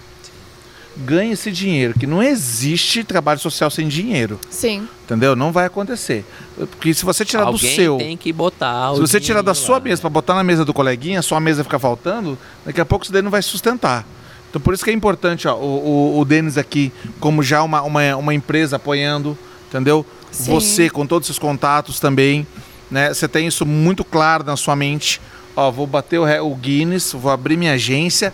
[0.96, 4.88] Ganhe esse dinheiro, que não existe trabalho social sem dinheiro, Sim.
[5.04, 5.34] entendeu?
[5.34, 6.24] Não vai acontecer.
[6.56, 9.54] Porque se você tirar do Alguém seu, tem que botar o se você tirar da
[9.54, 9.84] sua lá.
[9.84, 13.04] mesa para botar na mesa do coleguinha, a sua mesa ficar faltando, daqui a pouco
[13.04, 14.06] isso daí não vai sustentar.
[14.48, 17.82] Então por isso que é importante, ó, o, o, o Denis aqui, como já uma,
[17.82, 19.36] uma, uma empresa apoiando,
[19.68, 20.06] entendeu?
[20.30, 20.52] Sim.
[20.52, 22.46] Você com todos os seus contatos também,
[22.88, 23.12] né?
[23.12, 25.20] Você tem isso muito claro na sua mente.
[25.56, 28.32] Ó, vou bater o, o Guinness, vou abrir minha agência,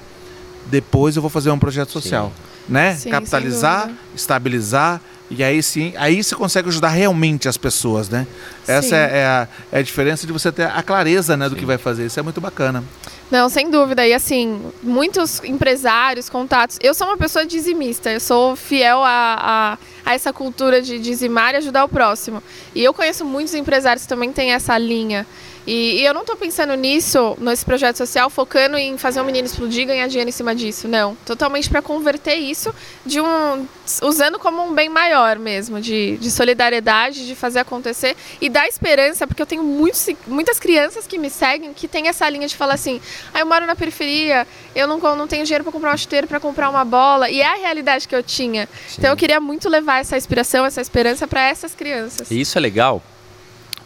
[0.67, 2.33] depois eu vou fazer um projeto social,
[2.71, 2.95] né?
[2.95, 5.01] Sim, Capitalizar, estabilizar
[5.31, 8.27] e aí sim, aí você consegue ajudar realmente as pessoas, né?
[8.67, 11.65] Essa é, é a, é a diferença de você ter a clareza, né, do que
[11.65, 12.07] vai fazer.
[12.07, 12.83] Isso é muito bacana.
[13.31, 14.05] Não, sem dúvida.
[14.05, 16.79] E assim, muitos empresários, contatos.
[16.83, 21.55] Eu sou uma pessoa dizimista, eu sou fiel a, a, a essa cultura de dizimar
[21.55, 22.43] e ajudar o próximo.
[22.75, 25.25] E eu conheço muitos empresários que também têm essa linha.
[25.67, 29.47] E, e eu não estou pensando nisso, nesse projeto social, focando em fazer um menino
[29.47, 30.89] explodir e ganhar dinheiro em cima disso.
[30.89, 31.15] Não.
[31.27, 33.67] Totalmente para converter isso de um.
[34.03, 39.27] usando como um bem maior mesmo, de, de solidariedade, de fazer acontecer e dar esperança,
[39.27, 42.75] porque eu tenho muitos, muitas crianças que me seguem que têm essa linha de falar
[42.75, 43.01] assim:
[43.33, 46.41] ah, eu moro na periferia, eu não, não tenho dinheiro para comprar uma chuteira, para
[46.41, 47.31] comprar uma bola.
[47.31, 48.69] E é a realidade que eu tinha.
[48.99, 52.31] Então eu queria muito levar essa inspiração, essa esperança para essas crianças.
[52.31, 53.03] E isso é legal,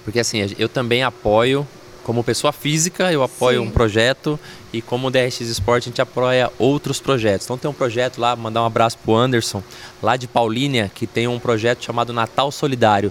[0.04, 1.66] porque assim, eu também apoio,
[2.04, 3.68] como pessoa física, eu apoio Sim.
[3.68, 4.38] um projeto
[4.72, 7.46] e como DRX Esporte a gente apoia outros projetos.
[7.46, 9.62] Então tem um projeto lá, mandar um abraço pro Anderson,
[10.02, 13.10] lá de Paulínia, que tem um projeto chamado Natal Solidário.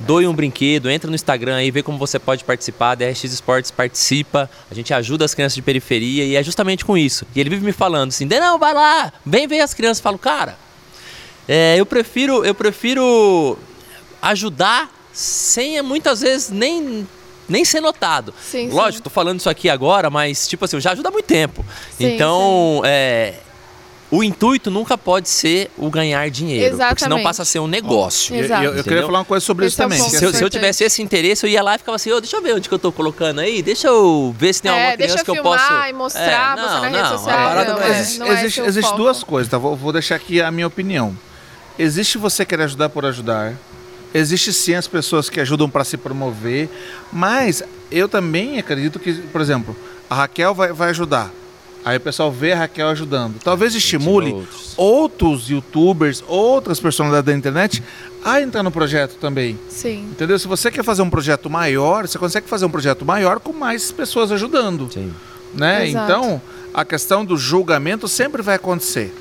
[0.00, 3.70] Doe um brinquedo, entra no Instagram aí, vê como você pode participar, a DRX Esportes
[3.70, 7.24] participa, a gente ajuda as crianças de periferia e é justamente com isso.
[7.34, 9.98] E ele vive me falando assim, não, vai lá, vem ver as crianças.
[9.98, 10.58] Eu falo, cara,
[11.46, 13.56] é, eu prefiro, eu prefiro
[14.20, 17.06] ajudar sem muitas vezes nem
[17.48, 18.32] nem ser notado.
[18.42, 18.74] Sim, sim.
[18.74, 21.64] Lógico, tô falando isso aqui agora, mas tipo assim, eu já ajuda há muito tempo.
[21.96, 23.34] Sim, então, é,
[24.10, 27.22] o intuito nunca pode ser o ganhar dinheiro, porque senão Exatamente.
[27.22, 28.34] passa a ser um negócio.
[28.34, 28.64] E- e Exato.
[28.64, 30.10] eu, eu queria falar uma coisa sobre isso Esse é o também.
[30.10, 32.18] que Se eu, se eu tivesse esse interesse, eu ia lá e ficava assim, ô,
[32.18, 34.88] deixa eu ver onde que eu tô colocando aí, deixa eu ver se tem alguma
[34.92, 35.64] É, deixa criança eu que eu posso...
[35.64, 37.36] e mostrar, É, mostrar na não, rede não, social.
[37.36, 39.58] parada não, não é, é- existe não é existe, existe duas coisas, tá?
[39.58, 41.14] Vou, vou deixar aqui a minha opinião.
[41.78, 43.52] Existe você querer ajudar por ajudar.
[44.14, 46.70] Existe sim as pessoas que ajudam para se promover.
[47.12, 49.76] Mas eu também acredito que, por exemplo,
[50.08, 51.32] a Raquel vai, vai ajudar.
[51.84, 53.38] Aí o pessoal vê a Raquel ajudando.
[53.44, 54.72] Talvez estimule outros.
[54.76, 57.82] outros youtubers, outras personalidades da internet
[58.24, 59.58] a entrar no projeto também.
[59.68, 60.08] Sim.
[60.10, 60.38] Entendeu?
[60.38, 63.92] Se você quer fazer um projeto maior, você consegue fazer um projeto maior com mais
[63.92, 65.12] pessoas ajudando Sim.
[65.52, 65.86] né?
[65.86, 66.10] Exato.
[66.10, 66.42] Então,
[66.72, 69.14] a questão do julgamento sempre vai acontecer.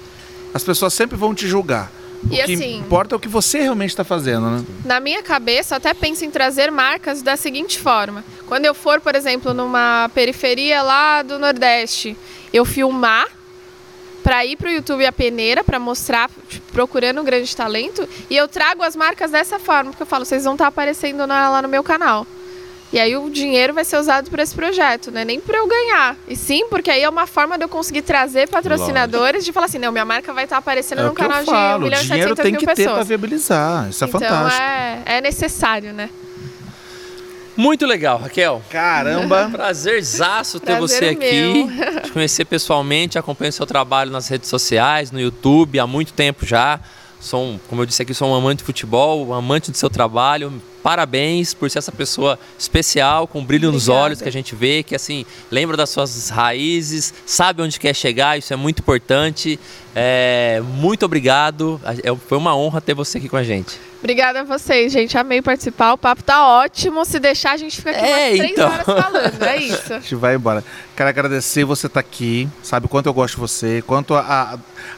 [0.53, 1.91] As pessoas sempre vão te julgar.
[2.29, 4.65] O E que assim- importa é o que você realmente está fazendo, né?
[4.85, 8.23] Na minha cabeça, até penso em trazer marcas da seguinte forma.
[8.47, 12.15] Quando eu for, por exemplo, numa periferia lá do Nordeste,
[12.53, 13.27] eu filmar
[14.23, 18.47] para ir pro YouTube a peneira, para mostrar, tipo, procurando um grande talento, e eu
[18.47, 21.67] trago as marcas dessa forma, porque eu falo, vocês vão estar aparecendo na- lá no
[21.67, 22.25] meu canal.
[22.93, 25.67] E aí o dinheiro vai ser usado para esse projeto, não é nem para eu
[25.67, 26.15] ganhar.
[26.27, 29.79] E sim, porque aí é uma forma de eu conseguir trazer patrocinadores de falar assim,
[29.79, 31.83] não, minha marca vai estar aparecendo É num o que eu canal de 1 falo.
[31.85, 33.07] milhão e Dinheiro 700 tem mil que ter para pessoas.
[33.07, 33.89] viabilizar.
[33.89, 34.61] Isso é então fantástico.
[34.61, 36.07] é, é necessário, né?
[37.57, 38.61] Muito legal, Raquel.
[38.69, 39.49] Caramba!
[39.53, 42.01] Prazerzaço ter Prazer você é aqui, meu.
[42.01, 46.79] te conhecer pessoalmente, acompanho seu trabalho nas redes sociais, no YouTube, há muito tempo já.
[47.19, 49.89] Sou, um, como eu disse aqui, sou um amante de futebol, um amante do seu
[49.89, 50.61] trabalho.
[50.83, 54.05] Parabéns por ser essa pessoa especial, com brilho nos Obrigada.
[54.05, 58.37] olhos que a gente vê, que assim, lembra das suas raízes, sabe onde quer chegar,
[58.37, 59.57] isso é muito importante.
[59.95, 63.79] É, muito obrigado, é- foi uma honra ter você aqui com a gente.
[63.99, 65.17] Obrigada a vocês, gente.
[65.17, 65.93] Amei participar.
[65.93, 67.05] O papo tá ótimo.
[67.05, 68.69] Se deixar, a gente fica aqui É, umas três então.
[68.69, 69.43] horas falando.
[69.43, 69.93] É isso.
[69.93, 70.61] A gente vai embora.
[70.93, 72.49] Quero agradecer você estar aqui.
[72.61, 74.57] Sabe quanto eu gosto de você, quanto a, a,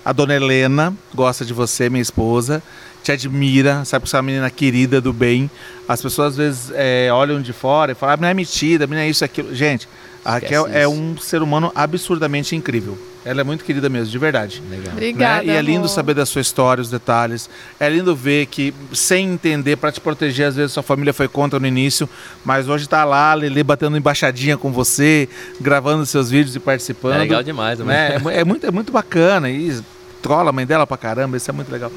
[0.10, 2.64] a dona Helena gosta de você, minha esposa.
[3.06, 5.50] Te admira, sabe que você é uma menina querida, do bem.
[5.88, 8.88] As pessoas às vezes é, olham de fora e falam, a menina é metida, a
[8.88, 9.54] menina é isso, aquilo.
[9.54, 9.88] Gente,
[10.24, 10.92] a Esquece Raquel é isso.
[10.92, 12.98] um ser humano absurdamente incrível.
[13.24, 14.62] Ela é muito querida mesmo, de verdade.
[14.70, 14.94] Legal.
[14.94, 15.44] Obrigada.
[15.44, 15.54] né?
[15.54, 15.88] E é lindo amor.
[15.90, 17.50] saber da sua história, os detalhes.
[17.80, 21.60] É lindo ver que, sem entender, para te proteger, às vezes sua família foi contra
[21.60, 22.08] no início,
[22.44, 25.28] mas hoje tá lá, Lele batendo embaixadinha com você,
[25.60, 27.16] gravando seus vídeos e participando.
[27.16, 28.16] É legal demais, né?
[28.16, 29.50] É, mu- é muito, é muito bacana.
[29.50, 29.80] E
[30.22, 31.92] trola a mãe dela pra caramba, isso é muito legal.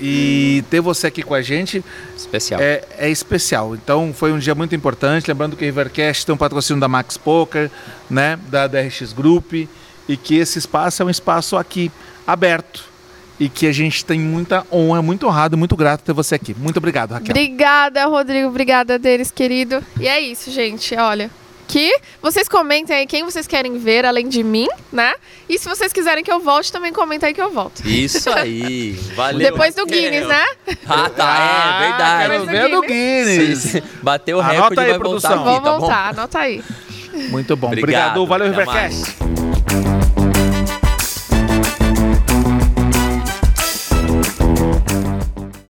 [0.00, 1.84] E ter você aqui com a gente
[2.16, 2.60] Especial.
[2.60, 3.74] é, é especial.
[3.74, 5.26] Então foi um dia muito importante.
[5.28, 7.70] Lembrando que o Rivercast tem um patrocínio da Max Poker,
[8.08, 8.38] né?
[8.48, 9.52] Da DRX Group.
[10.08, 11.90] E que esse espaço é um espaço aqui
[12.26, 12.84] aberto.
[13.40, 16.54] E que a gente tem muita honra, muito honrado e muito grato ter você aqui.
[16.58, 17.30] Muito obrigado, Raquel.
[17.30, 18.48] Obrigada, Rodrigo.
[18.48, 19.84] Obrigada, deles, querido.
[20.00, 20.94] E é isso, gente.
[20.96, 21.30] Olha.
[21.68, 25.12] Que vocês comentem aí quem vocês querem ver além de mim, né?
[25.46, 27.86] E se vocês quiserem que eu volte, também comenta aí que eu volto.
[27.86, 28.92] Isso aí.
[29.14, 29.38] Valeu.
[29.50, 29.84] Depois do.
[29.84, 30.44] Guinness, né?
[30.86, 31.80] Ah, tá.
[31.82, 32.30] É verdade.
[32.30, 33.82] Quero ver do Guinness.
[34.02, 35.30] Bateu o Anota recorde aí, vai produção.
[35.30, 35.78] voltar aqui, Vou tá bom?
[35.80, 36.64] voltar, anota aí.
[37.30, 37.66] Muito bom.
[37.68, 38.20] Obrigado.
[38.22, 38.26] Obrigado.
[38.26, 39.47] Valeu, Rivercast.